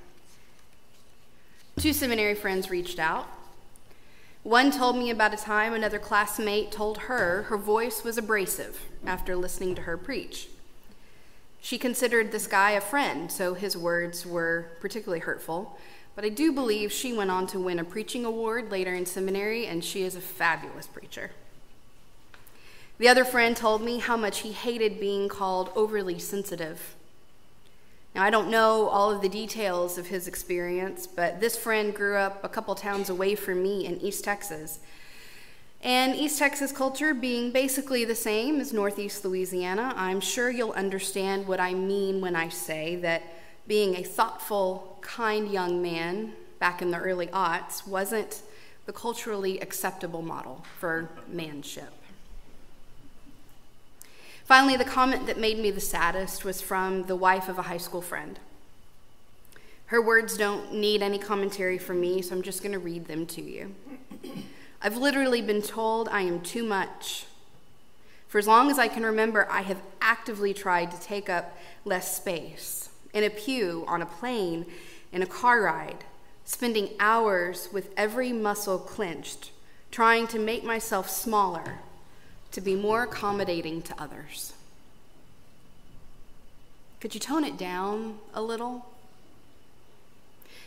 Two 1.78 1.94
seminary 1.94 2.36
friends 2.36 2.70
reached 2.70 3.00
out. 3.00 3.28
One 4.44 4.72
told 4.72 4.98
me 4.98 5.10
about 5.10 5.34
a 5.34 5.38
time 5.38 5.74
another 5.74 6.00
classmate 6.00 6.72
told 6.72 6.98
her 7.00 7.44
her 7.44 7.58
voice 7.58 8.04
was 8.04 8.18
abrasive 8.18 8.82
after 9.06 9.36
listening 9.36 9.76
to 9.76 9.82
her 9.82 9.98
preach. 9.98 10.48
She 11.62 11.78
considered 11.78 12.32
this 12.32 12.48
guy 12.48 12.72
a 12.72 12.82
friend, 12.82 13.32
so 13.32 13.54
his 13.54 13.76
words 13.76 14.26
were 14.26 14.72
particularly 14.80 15.20
hurtful. 15.20 15.78
But 16.20 16.26
I 16.26 16.30
do 16.32 16.52
believe 16.52 16.92
she 16.92 17.14
went 17.14 17.32
on 17.32 17.48
to 17.48 17.62
win 17.62 17.80
a 17.80 17.86
preaching 17.86 18.26
award 18.26 18.72
later 18.72 18.94
in 18.94 19.06
seminary, 19.06 19.66
and 19.66 19.82
she 19.82 20.04
is 20.04 20.18
a 20.18 20.20
fabulous 20.20 20.86
preacher. 20.86 21.32
The 22.98 23.08
other 23.08 23.24
friend 23.24 23.56
told 23.56 23.82
me 23.82 24.00
how 24.00 24.18
much 24.18 24.40
he 24.40 24.52
hated 24.52 25.00
being 25.00 25.30
called 25.30 25.72
overly 25.78 26.20
sensitive. 26.20 26.98
Now, 28.14 28.24
I 28.24 28.32
don't 28.32 28.52
know 28.52 28.90
all 28.90 29.10
of 29.10 29.22
the 29.22 29.30
details 29.30 29.98
of 29.98 30.08
his 30.08 30.28
experience, 30.28 31.08
but 31.08 31.40
this 31.40 31.56
friend 31.56 31.96
grew 31.96 32.18
up 32.18 32.44
a 32.44 32.50
couple 32.50 32.76
towns 32.76 33.10
away 33.10 33.36
from 33.36 33.64
me 33.64 33.86
in 33.86 34.02
East 34.02 34.26
Texas. 34.26 34.80
And 35.80 36.18
East 36.18 36.38
Texas 36.38 36.74
culture 36.74 37.14
being 37.14 37.54
basically 37.54 38.04
the 38.04 38.14
same 38.14 38.60
as 38.60 38.74
Northeast 38.74 39.24
Louisiana, 39.24 39.94
I'm 39.96 40.20
sure 40.20 40.50
you'll 40.50 40.74
understand 40.74 41.48
what 41.48 41.62
I 41.62 41.74
mean 41.74 42.20
when 42.20 42.36
I 42.36 42.50
say 42.50 42.98
that 42.98 43.24
being 43.68 43.96
a 43.96 44.04
thoughtful, 44.04 44.89
kind 45.10 45.52
young 45.52 45.82
man 45.82 46.32
back 46.60 46.84
in 46.84 46.92
the 46.92 46.98
early 46.98 47.26
aughts 47.28 47.86
wasn't 47.88 48.44
the 48.86 48.94
culturally 48.94 49.60
acceptable 49.60 50.22
model 50.22 50.64
for 50.78 51.10
manship. 51.28 51.92
Finally, 54.46 54.78
the 54.78 54.86
comment 54.86 55.26
that 55.26 55.40
made 55.40 55.58
me 55.58 55.72
the 55.72 55.82
saddest 55.82 56.46
was 56.46 56.62
from 56.62 57.04
the 57.04 57.16
wife 57.16 57.50
of 57.50 57.58
a 57.58 57.64
high 57.64 57.78
school 57.78 58.04
friend. 58.04 58.40
Her 59.88 60.00
words 60.00 60.38
don't 60.38 60.76
need 60.76 61.02
any 61.02 61.18
commentary 61.18 61.80
from 61.80 62.00
me, 62.00 62.22
so 62.22 62.36
I'm 62.36 62.44
just 62.44 62.62
going 62.62 62.74
to 62.74 62.80
read 62.80 63.08
them 63.08 63.26
to 63.28 63.42
you. 63.42 63.74
I've 64.80 64.98
literally 64.98 65.42
been 65.42 65.64
told 65.64 66.08
I 66.10 66.22
am 66.22 66.42
too 66.42 66.64
much. 66.64 67.26
For 68.28 68.38
as 68.38 68.46
long 68.46 68.70
as 68.70 68.78
I 68.78 68.88
can 68.88 69.04
remember, 69.04 69.48
I 69.50 69.62
have 69.64 69.82
actively 70.02 70.54
tried 70.54 70.92
to 70.92 71.02
take 71.02 71.30
up 71.30 71.58
less 71.84 72.16
space 72.16 72.90
in 73.14 73.24
a 73.24 73.30
pew, 73.30 73.84
on 73.88 74.04
a 74.04 74.06
plane, 74.06 74.66
in 75.12 75.22
a 75.22 75.28
car 75.28 75.62
ride, 75.64 76.04
spending 76.46 76.90
hours 77.00 77.70
with 77.72 77.92
every 77.96 78.32
muscle 78.32 78.78
clenched, 78.78 79.52
trying 79.92 80.28
to 80.28 80.40
make 80.40 80.64
myself 80.64 81.10
smaller 81.10 81.80
to 82.52 82.62
be 82.62 82.76
more 82.76 83.04
accommodating 83.04 83.82
to 83.82 84.02
others. 84.02 84.54
Could 87.00 87.14
you 87.14 87.20
tone 87.20 87.44
it 87.44 87.58
down 87.58 88.18
a 88.34 88.42
little? 88.42 88.86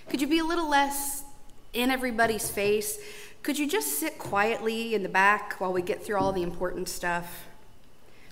Could 0.08 0.20
you 0.20 0.26
be 0.26 0.38
a 0.38 0.44
little 0.44 0.68
less 0.68 1.24
in 1.72 1.90
everybody's 1.90 2.50
face? 2.50 2.98
Could 3.42 3.58
you 3.58 3.68
just 3.68 3.98
sit 3.98 4.18
quietly 4.18 4.94
in 4.94 5.02
the 5.02 5.08
back 5.08 5.54
while 5.60 5.72
we 5.72 5.82
get 5.82 6.04
through 6.04 6.16
all 6.16 6.32
the 6.32 6.42
important 6.42 6.88
stuff? 6.88 7.46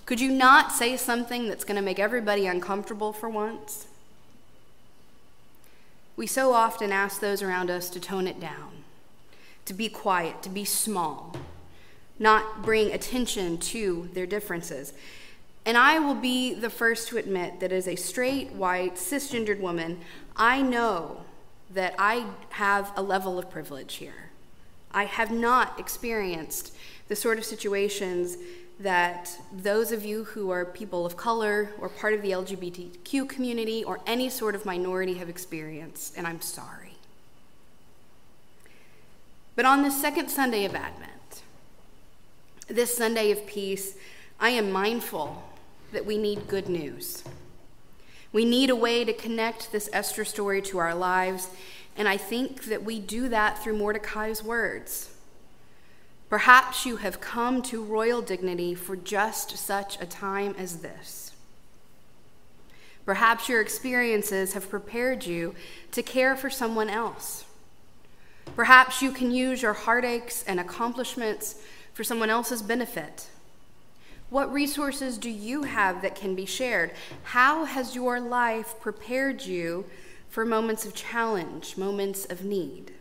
Could 0.05 0.19
you 0.19 0.31
not 0.31 0.71
say 0.71 0.97
something 0.97 1.47
that's 1.47 1.63
going 1.63 1.75
to 1.75 1.81
make 1.81 1.99
everybody 1.99 2.47
uncomfortable 2.47 3.13
for 3.13 3.29
once? 3.29 3.87
We 6.21 6.27
so 6.27 6.53
often 6.53 6.91
ask 6.91 7.19
those 7.19 7.41
around 7.41 7.71
us 7.71 7.89
to 7.89 7.99
tone 7.99 8.27
it 8.27 8.39
down, 8.39 8.83
to 9.65 9.73
be 9.73 9.89
quiet, 9.89 10.43
to 10.43 10.49
be 10.49 10.63
small 10.63 11.35
not 12.19 12.61
bring 12.61 12.91
attention 12.91 13.57
to 13.57 14.07
their 14.13 14.27
differences. 14.27 14.93
And 15.65 15.75
I 15.75 15.97
will 15.97 16.13
be 16.13 16.53
the 16.53 16.69
first 16.69 17.07
to 17.07 17.17
admit 17.17 17.59
that 17.59 17.71
as 17.71 17.87
a 17.87 17.95
straight, 17.95 18.51
white, 18.51 18.97
cisgendered 18.97 19.59
woman, 19.59 20.01
I 20.35 20.61
know 20.61 21.21
that 21.73 21.95
I 21.97 22.27
have 22.49 22.93
a 22.95 23.01
level 23.01 23.39
of 23.39 23.49
privilege 23.49 23.95
here. 23.95 24.29
I 24.91 25.05
have 25.05 25.31
not 25.31 25.79
experienced 25.79 26.75
the 27.07 27.15
sort 27.15 27.39
of 27.39 27.45
situations 27.45 28.37
that 28.81 29.37
those 29.51 29.91
of 29.91 30.03
you 30.03 30.23
who 30.23 30.49
are 30.49 30.65
people 30.65 31.05
of 31.05 31.15
color 31.15 31.69
or 31.79 31.89
part 31.89 32.13
of 32.13 32.21
the 32.21 32.31
LGBTQ 32.31 33.29
community 33.29 33.83
or 33.83 33.99
any 34.07 34.29
sort 34.29 34.55
of 34.55 34.65
minority 34.65 35.15
have 35.15 35.29
experienced, 35.29 36.17
and 36.17 36.25
I'm 36.25 36.41
sorry. 36.41 36.95
But 39.55 39.65
on 39.65 39.83
the 39.83 39.91
second 39.91 40.29
Sunday 40.29 40.65
of 40.65 40.73
Advent, 40.73 41.43
this 42.67 42.95
Sunday 42.95 43.31
of 43.31 43.45
peace, 43.45 43.95
I 44.39 44.49
am 44.49 44.71
mindful 44.71 45.43
that 45.91 46.05
we 46.05 46.17
need 46.17 46.47
good 46.47 46.69
news. 46.69 47.23
We 48.33 48.45
need 48.45 48.69
a 48.69 48.75
way 48.75 49.03
to 49.03 49.13
connect 49.13 49.71
this 49.71 49.89
Esther 49.91 50.25
story 50.25 50.61
to 50.63 50.77
our 50.77 50.95
lives, 50.95 51.49
and 51.97 52.07
I 52.07 52.17
think 52.17 52.63
that 52.65 52.83
we 52.83 52.99
do 52.99 53.29
that 53.29 53.61
through 53.61 53.77
Mordecai's 53.77 54.41
words. 54.41 55.10
Perhaps 56.31 56.85
you 56.85 56.95
have 56.95 57.19
come 57.19 57.61
to 57.61 57.83
royal 57.83 58.21
dignity 58.21 58.73
for 58.73 58.95
just 58.95 59.57
such 59.57 60.01
a 60.01 60.05
time 60.05 60.55
as 60.57 60.77
this. 60.77 61.33
Perhaps 63.05 63.49
your 63.49 63.59
experiences 63.59 64.53
have 64.53 64.69
prepared 64.69 65.25
you 65.25 65.53
to 65.91 66.01
care 66.01 66.37
for 66.37 66.49
someone 66.49 66.89
else. 66.89 67.43
Perhaps 68.55 69.01
you 69.01 69.11
can 69.11 69.31
use 69.31 69.61
your 69.61 69.73
heartaches 69.73 70.45
and 70.47 70.57
accomplishments 70.57 71.61
for 71.93 72.05
someone 72.05 72.29
else's 72.29 72.61
benefit? 72.61 73.27
What 74.29 74.53
resources 74.53 75.17
do 75.17 75.29
you 75.29 75.63
have 75.63 76.01
that 76.01 76.15
can 76.15 76.33
be 76.33 76.45
shared? 76.45 76.93
How 77.23 77.65
has 77.65 77.93
your 77.93 78.21
life 78.21 78.75
prepared 78.79 79.41
you 79.41 79.83
for 80.29 80.45
moments 80.45 80.85
of 80.85 80.95
challenge, 80.95 81.75
moments 81.75 82.23
of 82.23 82.45
need? 82.45 82.93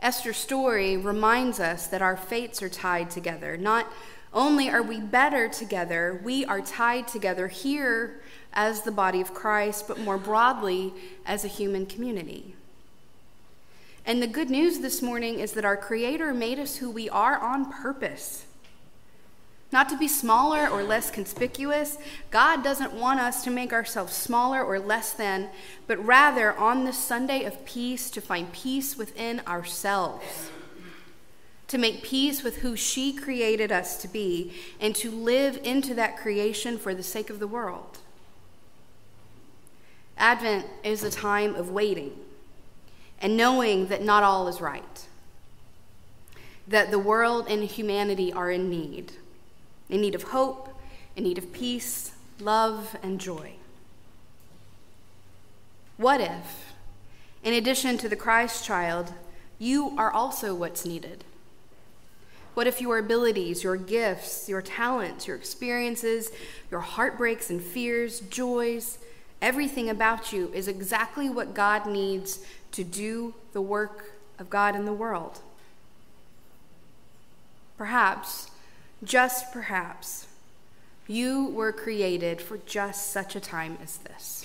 Esther's 0.00 0.36
story 0.36 0.96
reminds 0.96 1.60
us 1.60 1.86
that 1.86 2.02
our 2.02 2.16
fates 2.16 2.62
are 2.62 2.68
tied 2.68 3.10
together. 3.10 3.56
Not 3.56 3.90
only 4.32 4.68
are 4.68 4.82
we 4.82 5.00
better 5.00 5.48
together, 5.48 6.20
we 6.22 6.44
are 6.44 6.60
tied 6.60 7.08
together 7.08 7.48
here 7.48 8.20
as 8.52 8.82
the 8.82 8.92
body 8.92 9.20
of 9.20 9.34
Christ, 9.34 9.88
but 9.88 9.98
more 9.98 10.18
broadly 10.18 10.92
as 11.24 11.44
a 11.44 11.48
human 11.48 11.86
community. 11.86 12.54
And 14.04 14.22
the 14.22 14.26
good 14.26 14.50
news 14.50 14.78
this 14.78 15.02
morning 15.02 15.40
is 15.40 15.52
that 15.52 15.64
our 15.64 15.76
Creator 15.76 16.32
made 16.32 16.58
us 16.58 16.76
who 16.76 16.90
we 16.90 17.08
are 17.10 17.38
on 17.38 17.72
purpose. 17.72 18.45
Not 19.72 19.88
to 19.88 19.98
be 19.98 20.08
smaller 20.08 20.68
or 20.68 20.82
less 20.82 21.10
conspicuous. 21.10 21.98
God 22.30 22.62
doesn't 22.62 22.92
want 22.92 23.20
us 23.20 23.42
to 23.44 23.50
make 23.50 23.72
ourselves 23.72 24.14
smaller 24.14 24.64
or 24.64 24.78
less 24.78 25.12
than, 25.12 25.48
but 25.86 26.04
rather 26.04 26.56
on 26.56 26.84
this 26.84 26.98
Sunday 26.98 27.44
of 27.44 27.64
peace 27.64 28.08
to 28.10 28.20
find 28.20 28.52
peace 28.52 28.96
within 28.96 29.40
ourselves. 29.40 30.50
To 31.68 31.78
make 31.78 32.04
peace 32.04 32.44
with 32.44 32.58
who 32.58 32.76
she 32.76 33.12
created 33.12 33.72
us 33.72 34.00
to 34.02 34.08
be 34.08 34.52
and 34.80 34.94
to 34.96 35.10
live 35.10 35.58
into 35.64 35.94
that 35.94 36.16
creation 36.16 36.78
for 36.78 36.94
the 36.94 37.02
sake 37.02 37.28
of 37.28 37.40
the 37.40 37.48
world. 37.48 37.98
Advent 40.16 40.66
is 40.84 41.02
a 41.02 41.10
time 41.10 41.54
of 41.56 41.70
waiting 41.70 42.12
and 43.20 43.36
knowing 43.36 43.88
that 43.88 44.02
not 44.02 44.22
all 44.22 44.48
is 44.48 44.60
right, 44.60 45.06
that 46.68 46.90
the 46.90 46.98
world 46.98 47.46
and 47.48 47.64
humanity 47.64 48.32
are 48.32 48.50
in 48.50 48.70
need, 48.70 49.12
in 49.88 50.00
need 50.00 50.14
of 50.14 50.24
hope, 50.24 50.68
in 51.14 51.24
need 51.24 51.38
of 51.38 51.52
peace, 51.52 52.12
love, 52.40 52.96
and 53.02 53.20
joy. 53.20 53.52
What 55.96 56.20
if, 56.20 56.74
in 57.42 57.54
addition 57.54 57.96
to 57.98 58.08
the 58.08 58.16
Christ 58.16 58.64
child, 58.64 59.12
you 59.58 59.94
are 59.96 60.10
also 60.10 60.54
what's 60.54 60.84
needed? 60.84 61.24
What 62.54 62.66
if 62.66 62.80
your 62.80 62.98
abilities, 62.98 63.62
your 63.62 63.76
gifts, 63.76 64.48
your 64.48 64.62
talents, 64.62 65.26
your 65.26 65.36
experiences, 65.36 66.30
your 66.70 66.80
heartbreaks 66.80 67.50
and 67.50 67.60
fears, 67.62 68.20
joys, 68.20 68.98
everything 69.42 69.90
about 69.90 70.32
you 70.32 70.50
is 70.54 70.66
exactly 70.66 71.28
what 71.28 71.54
God 71.54 71.86
needs 71.86 72.44
to 72.72 72.82
do 72.82 73.34
the 73.52 73.60
work 73.60 74.12
of 74.38 74.50
God 74.50 74.74
in 74.74 74.84
the 74.84 74.92
world. 74.92 75.40
Perhaps, 77.76 78.50
just 79.06 79.52
perhaps, 79.52 80.26
you 81.06 81.46
were 81.46 81.72
created 81.72 82.42
for 82.42 82.58
just 82.66 83.12
such 83.12 83.36
a 83.36 83.40
time 83.40 83.78
as 83.82 83.98
this. 83.98 84.44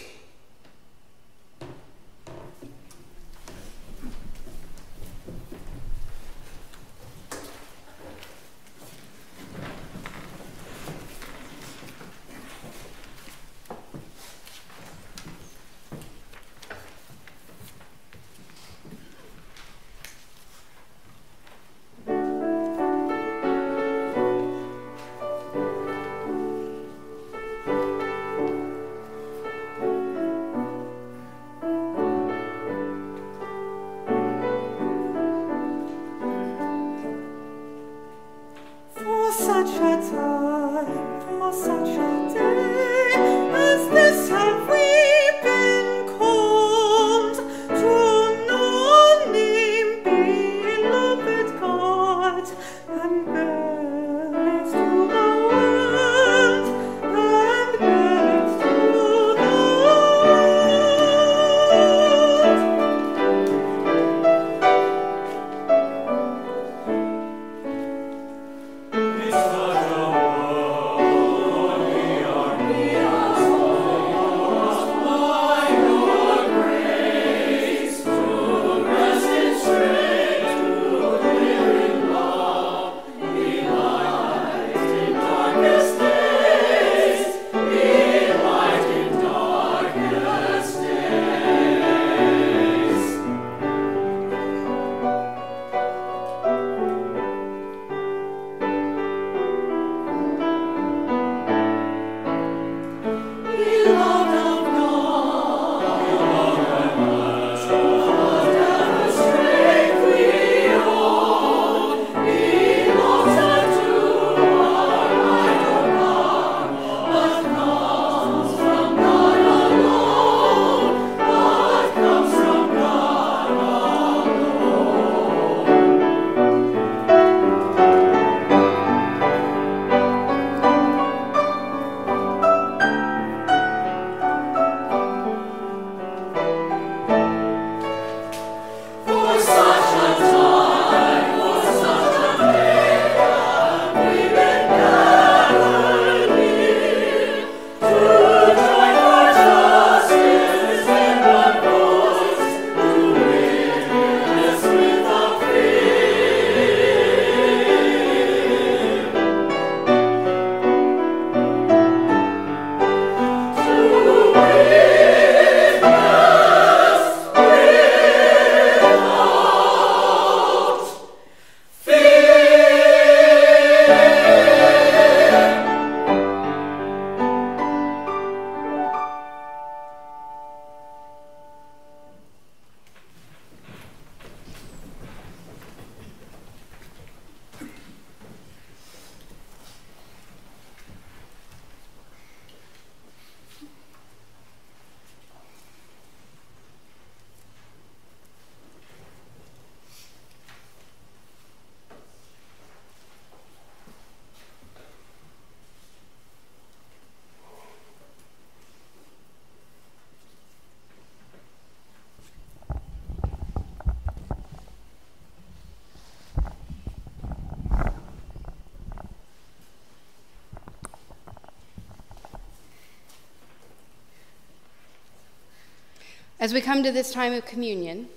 As 226.51 226.55
we 226.55 226.59
come 226.59 226.83
to 226.83 226.91
this 226.91 227.13
time 227.13 227.31
of 227.31 227.45
communion, 227.45 228.09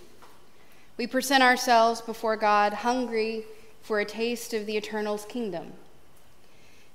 we 0.96 1.06
present 1.06 1.40
ourselves 1.40 2.00
before 2.00 2.36
God 2.36 2.72
hungry 2.72 3.44
for 3.80 4.00
a 4.00 4.04
taste 4.04 4.52
of 4.52 4.66
the 4.66 4.76
eternal's 4.76 5.24
kingdom. 5.26 5.74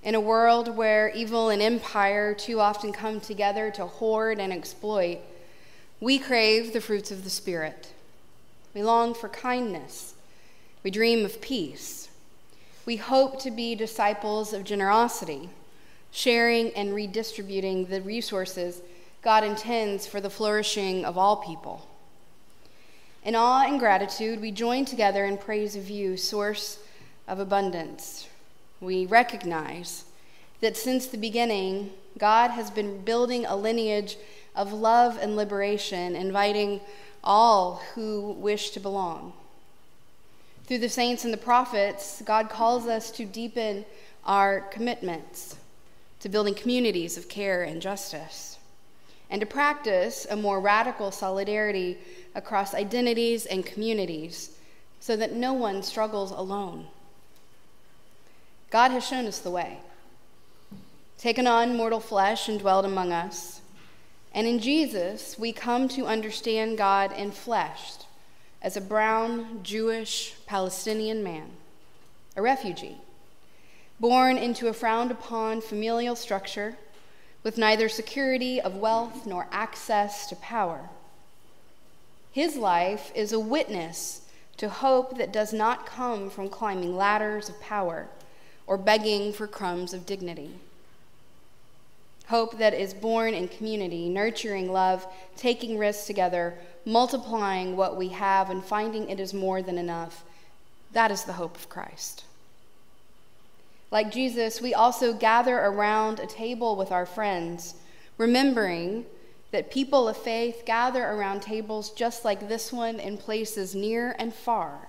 In 0.03 0.15
a 0.15 0.19
world 0.19 0.75
where 0.75 1.07
evil 1.15 1.47
and 1.47 1.61
empire 1.61 2.33
too 2.33 2.59
often 2.59 2.91
come 2.91 3.21
together 3.21 3.71
to 3.71 3.85
hoard 3.85 4.37
and 4.41 4.51
exploit, 4.51 5.19
we 6.01 6.19
crave 6.19 6.73
the 6.73 6.81
fruits 6.81 7.09
of 7.09 7.23
the 7.23 7.29
Spirit. 7.29 7.93
We 8.73 8.83
long 8.83 9.13
for 9.13 9.29
kindness. 9.29 10.15
We 10.83 10.91
dream 10.91 11.23
of 11.23 11.39
peace. 11.39 12.09
We 12.85 12.97
hope 12.97 13.39
to 13.43 13.49
be 13.49 13.75
disciples 13.75 14.51
of 14.51 14.65
generosity, 14.65 15.51
sharing 16.11 16.71
and 16.71 16.93
redistributing 16.93 17.85
the 17.85 18.01
resources 18.01 18.81
God 19.21 19.43
intends 19.43 20.07
for 20.07 20.21
the 20.21 20.29
flourishing 20.29 21.05
of 21.05 21.17
all 21.17 21.37
people. 21.37 21.87
In 23.23 23.35
awe 23.35 23.65
and 23.65 23.79
gratitude, 23.79 24.39
we 24.39 24.51
join 24.51 24.85
together 24.85 25.25
in 25.25 25.37
praise 25.37 25.75
of 25.75 25.89
you, 25.89 26.15
source 26.15 26.79
of 27.27 27.39
abundance. 27.39 28.27
We 28.79 29.05
recognize 29.05 30.05
that 30.61 30.77
since 30.77 31.07
the 31.07 31.17
beginning, 31.17 31.91
God 32.17 32.51
has 32.51 32.71
been 32.71 33.01
building 33.01 33.45
a 33.45 33.55
lineage 33.55 34.17
of 34.55 34.73
love 34.73 35.17
and 35.21 35.35
liberation, 35.35 36.15
inviting 36.15 36.81
all 37.23 37.81
who 37.95 38.33
wish 38.33 38.71
to 38.71 38.79
belong. 38.79 39.33
Through 40.65 40.79
the 40.79 40.89
saints 40.89 41.25
and 41.25 41.33
the 41.33 41.37
prophets, 41.37 42.21
God 42.25 42.49
calls 42.49 42.87
us 42.87 43.11
to 43.11 43.25
deepen 43.25 43.85
our 44.25 44.61
commitments 44.61 45.57
to 46.19 46.29
building 46.29 46.53
communities 46.53 47.17
of 47.17 47.29
care 47.29 47.63
and 47.63 47.81
justice, 47.81 48.48
and 49.29 49.39
to 49.39 49.45
practice 49.45 50.25
a 50.29 50.35
more 50.35 50.59
radical 50.59 51.11
solidarity 51.11 51.97
across 52.35 52.73
identities 52.73 53.45
and 53.45 53.65
communities 53.65 54.57
so 54.99 55.15
that 55.15 55.33
no 55.33 55.53
one 55.53 55.83
struggles 55.83 56.31
alone. 56.31 56.87
God 58.69 58.91
has 58.91 59.05
shown 59.05 59.25
us 59.25 59.39
the 59.39 59.51
way, 59.51 59.79
taken 61.17 61.47
on 61.47 61.75
mortal 61.75 61.99
flesh 61.99 62.47
and 62.47 62.59
dwelled 62.59 62.85
among 62.85 63.11
us. 63.11 63.61
And 64.33 64.45
in 64.45 64.59
Jesus, 64.59 65.39
we 65.39 65.51
come 65.51 65.87
to 65.89 66.05
understand 66.05 66.77
God 66.77 67.11
in 67.11 67.31
enfleshed 67.31 68.05
as 68.61 68.77
a 68.77 68.81
brown, 68.81 69.61
Jewish, 69.63 70.35
Palestinian 70.45 71.23
man, 71.23 71.49
a 72.35 72.41
refugee, 72.41 72.97
born 73.99 74.37
into 74.37 74.67
a 74.67 74.73
frowned 74.73 75.11
upon 75.11 75.61
familial 75.61 76.15
structure 76.15 76.75
with 77.43 77.57
neither 77.57 77.87
security 77.87 78.59
of 78.59 78.75
wealth 78.75 79.25
nor 79.25 79.47
access 79.51 80.27
to 80.27 80.35
power. 80.35 80.89
His 82.31 82.55
life 82.55 83.11
is 83.15 83.31
a 83.31 83.39
witness 83.39 84.21
to 84.57 84.69
hope 84.69 85.17
that 85.17 85.33
does 85.33 85.53
not 85.53 85.85
come 85.85 86.29
from 86.29 86.49
climbing 86.49 86.95
ladders 86.95 87.49
of 87.49 87.59
power 87.61 88.07
or 88.67 88.77
begging 88.77 89.33
for 89.33 89.47
crumbs 89.47 89.93
of 89.93 90.05
dignity. 90.05 90.51
Hope 92.27 92.59
that 92.59 92.75
is 92.75 92.93
born 92.93 93.33
in 93.33 93.47
community, 93.47 94.07
nurturing 94.07 94.71
love, 94.71 95.07
taking 95.35 95.77
risks 95.77 96.05
together, 96.05 96.53
multiplying 96.85 97.75
what 97.75 97.97
we 97.97 98.09
have, 98.09 98.51
and 98.51 98.63
finding 98.63 99.09
it 99.09 99.19
is 99.19 99.33
more 99.33 99.63
than 99.63 99.79
enough. 99.79 100.23
That 100.91 101.09
is 101.09 101.23
the 101.23 101.33
hope 101.33 101.55
of 101.55 101.69
Christ. 101.69 102.25
Like 103.91 104.11
Jesus, 104.11 104.61
we 104.61 104.73
also 104.73 105.13
gather 105.13 105.57
around 105.57 106.19
a 106.19 106.27
table 106.27 106.75
with 106.75 106.91
our 106.91 107.05
friends, 107.05 107.75
remembering 108.17 109.05
that 109.51 109.71
people 109.71 110.07
of 110.07 110.17
faith 110.17 110.63
gather 110.65 111.03
around 111.03 111.41
tables 111.41 111.89
just 111.91 112.23
like 112.23 112.47
this 112.47 112.71
one 112.71 112.99
in 112.99 113.17
places 113.17 113.73
near 113.73 114.15
and 114.19 114.33
far. 114.33 114.87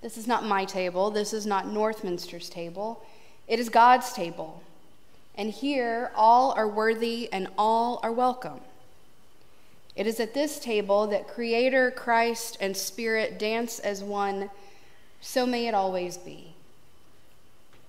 This 0.00 0.16
is 0.16 0.26
not 0.26 0.44
my 0.44 0.64
table, 0.64 1.10
this 1.10 1.32
is 1.32 1.46
not 1.46 1.66
Northminster's 1.66 2.48
table, 2.48 3.04
it 3.46 3.58
is 3.58 3.68
God's 3.68 4.12
table. 4.12 4.62
And 5.36 5.50
here, 5.50 6.12
all 6.14 6.52
are 6.52 6.68
worthy 6.68 7.30
and 7.32 7.48
all 7.58 8.00
are 8.02 8.12
welcome. 8.12 8.60
It 9.96 10.06
is 10.06 10.20
at 10.20 10.34
this 10.34 10.58
table 10.58 11.06
that 11.08 11.28
Creator, 11.28 11.92
Christ, 11.92 12.56
and 12.60 12.76
Spirit 12.76 13.38
dance 13.38 13.78
as 13.78 14.02
one. 14.02 14.50
So 15.20 15.44
may 15.46 15.66
it 15.66 15.74
always 15.74 16.16
be. 16.16 16.53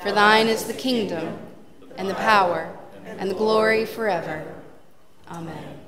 For 0.00 0.12
thine 0.12 0.46
is 0.46 0.64
the 0.64 0.72
kingdom, 0.72 1.38
and 1.96 2.08
the 2.08 2.14
power, 2.14 2.72
and 3.04 3.28
the 3.28 3.34
glory 3.34 3.84
forever. 3.84 4.54
Amen. 5.28 5.78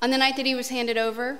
On 0.00 0.10
the 0.10 0.18
night 0.18 0.34
that 0.36 0.46
he 0.46 0.54
was 0.56 0.70
handed 0.70 0.98
over, 0.98 1.38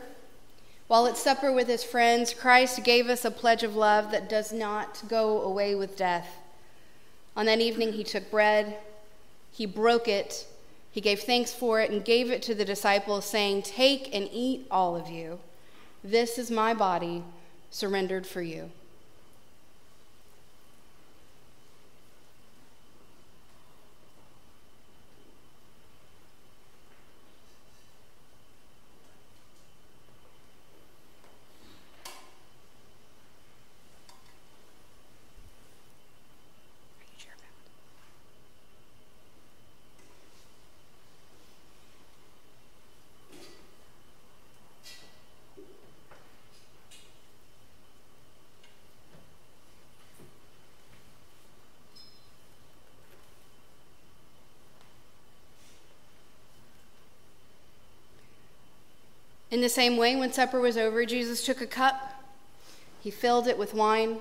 while 0.93 1.06
at 1.06 1.16
supper 1.16 1.51
with 1.51 1.69
his 1.69 1.82
friends, 1.82 2.35
Christ 2.35 2.85
gave 2.85 3.09
us 3.09 3.24
a 3.24 3.31
pledge 3.31 3.62
of 3.62 3.74
love 3.74 4.10
that 4.10 4.28
does 4.28 4.52
not 4.52 5.02
go 5.09 5.40
away 5.40 5.74
with 5.74 5.97
death. 5.97 6.36
On 7.35 7.47
that 7.47 7.60
evening, 7.60 7.94
he 7.94 8.05
took 8.05 8.31
bread, 8.31 8.77
he 9.51 9.64
broke 9.64 10.06
it, 10.06 10.47
he 10.90 11.01
gave 11.01 11.20
thanks 11.20 11.51
for 11.51 11.81
it, 11.81 11.90
and 11.90 12.05
gave 12.05 12.31
it 12.31 12.43
to 12.43 12.55
the 12.55 12.66
disciples, 12.66 13.24
saying, 13.24 13.62
Take 13.62 14.14
and 14.14 14.28
eat, 14.31 14.66
all 14.70 14.94
of 14.94 15.09
you. 15.09 15.40
This 16.05 16.36
is 16.36 16.51
my 16.51 16.74
body 16.74 17.24
surrendered 17.70 18.27
for 18.27 18.43
you. 18.43 18.70
The 59.62 59.68
same 59.68 59.97
way, 59.97 60.14
when 60.16 60.32
supper 60.32 60.60
was 60.60 60.76
over, 60.76 61.06
Jesus 61.06 61.44
took 61.44 61.60
a 61.60 61.66
cup, 61.66 62.22
he 63.01 63.10
filled 63.10 63.48
it 63.48 63.59
with 63.59 63.74
wine. 63.74 64.18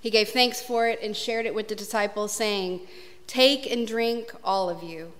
He 0.00 0.10
gave 0.10 0.28
thanks 0.28 0.60
for 0.60 0.88
it 0.88 1.00
and 1.02 1.16
shared 1.16 1.46
it 1.46 1.54
with 1.54 1.68
the 1.68 1.74
disciples, 1.74 2.32
saying, 2.32 2.80
Take 3.26 3.70
and 3.70 3.86
drink, 3.86 4.32
all 4.42 4.70
of 4.70 4.82
you. 4.82 5.12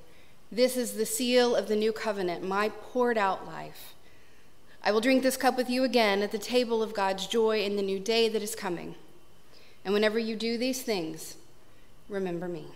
This 0.50 0.76
is 0.76 0.92
the 0.92 1.06
seal 1.06 1.54
of 1.54 1.68
the 1.68 1.76
new 1.76 1.92
covenant, 1.92 2.42
my 2.42 2.70
poured 2.70 3.18
out 3.18 3.46
life. 3.46 3.94
I 4.82 4.92
will 4.92 5.00
drink 5.00 5.22
this 5.22 5.36
cup 5.36 5.56
with 5.56 5.68
you 5.68 5.84
again 5.84 6.22
at 6.22 6.32
the 6.32 6.38
table 6.38 6.82
of 6.82 6.94
God's 6.94 7.26
joy 7.26 7.60
in 7.62 7.76
the 7.76 7.82
new 7.82 7.98
day 7.98 8.28
that 8.28 8.42
is 8.42 8.54
coming. 8.54 8.94
And 9.84 9.92
whenever 9.92 10.18
you 10.18 10.36
do 10.36 10.56
these 10.56 10.82
things, 10.82 11.36
remember 12.08 12.48
me. 12.48 12.66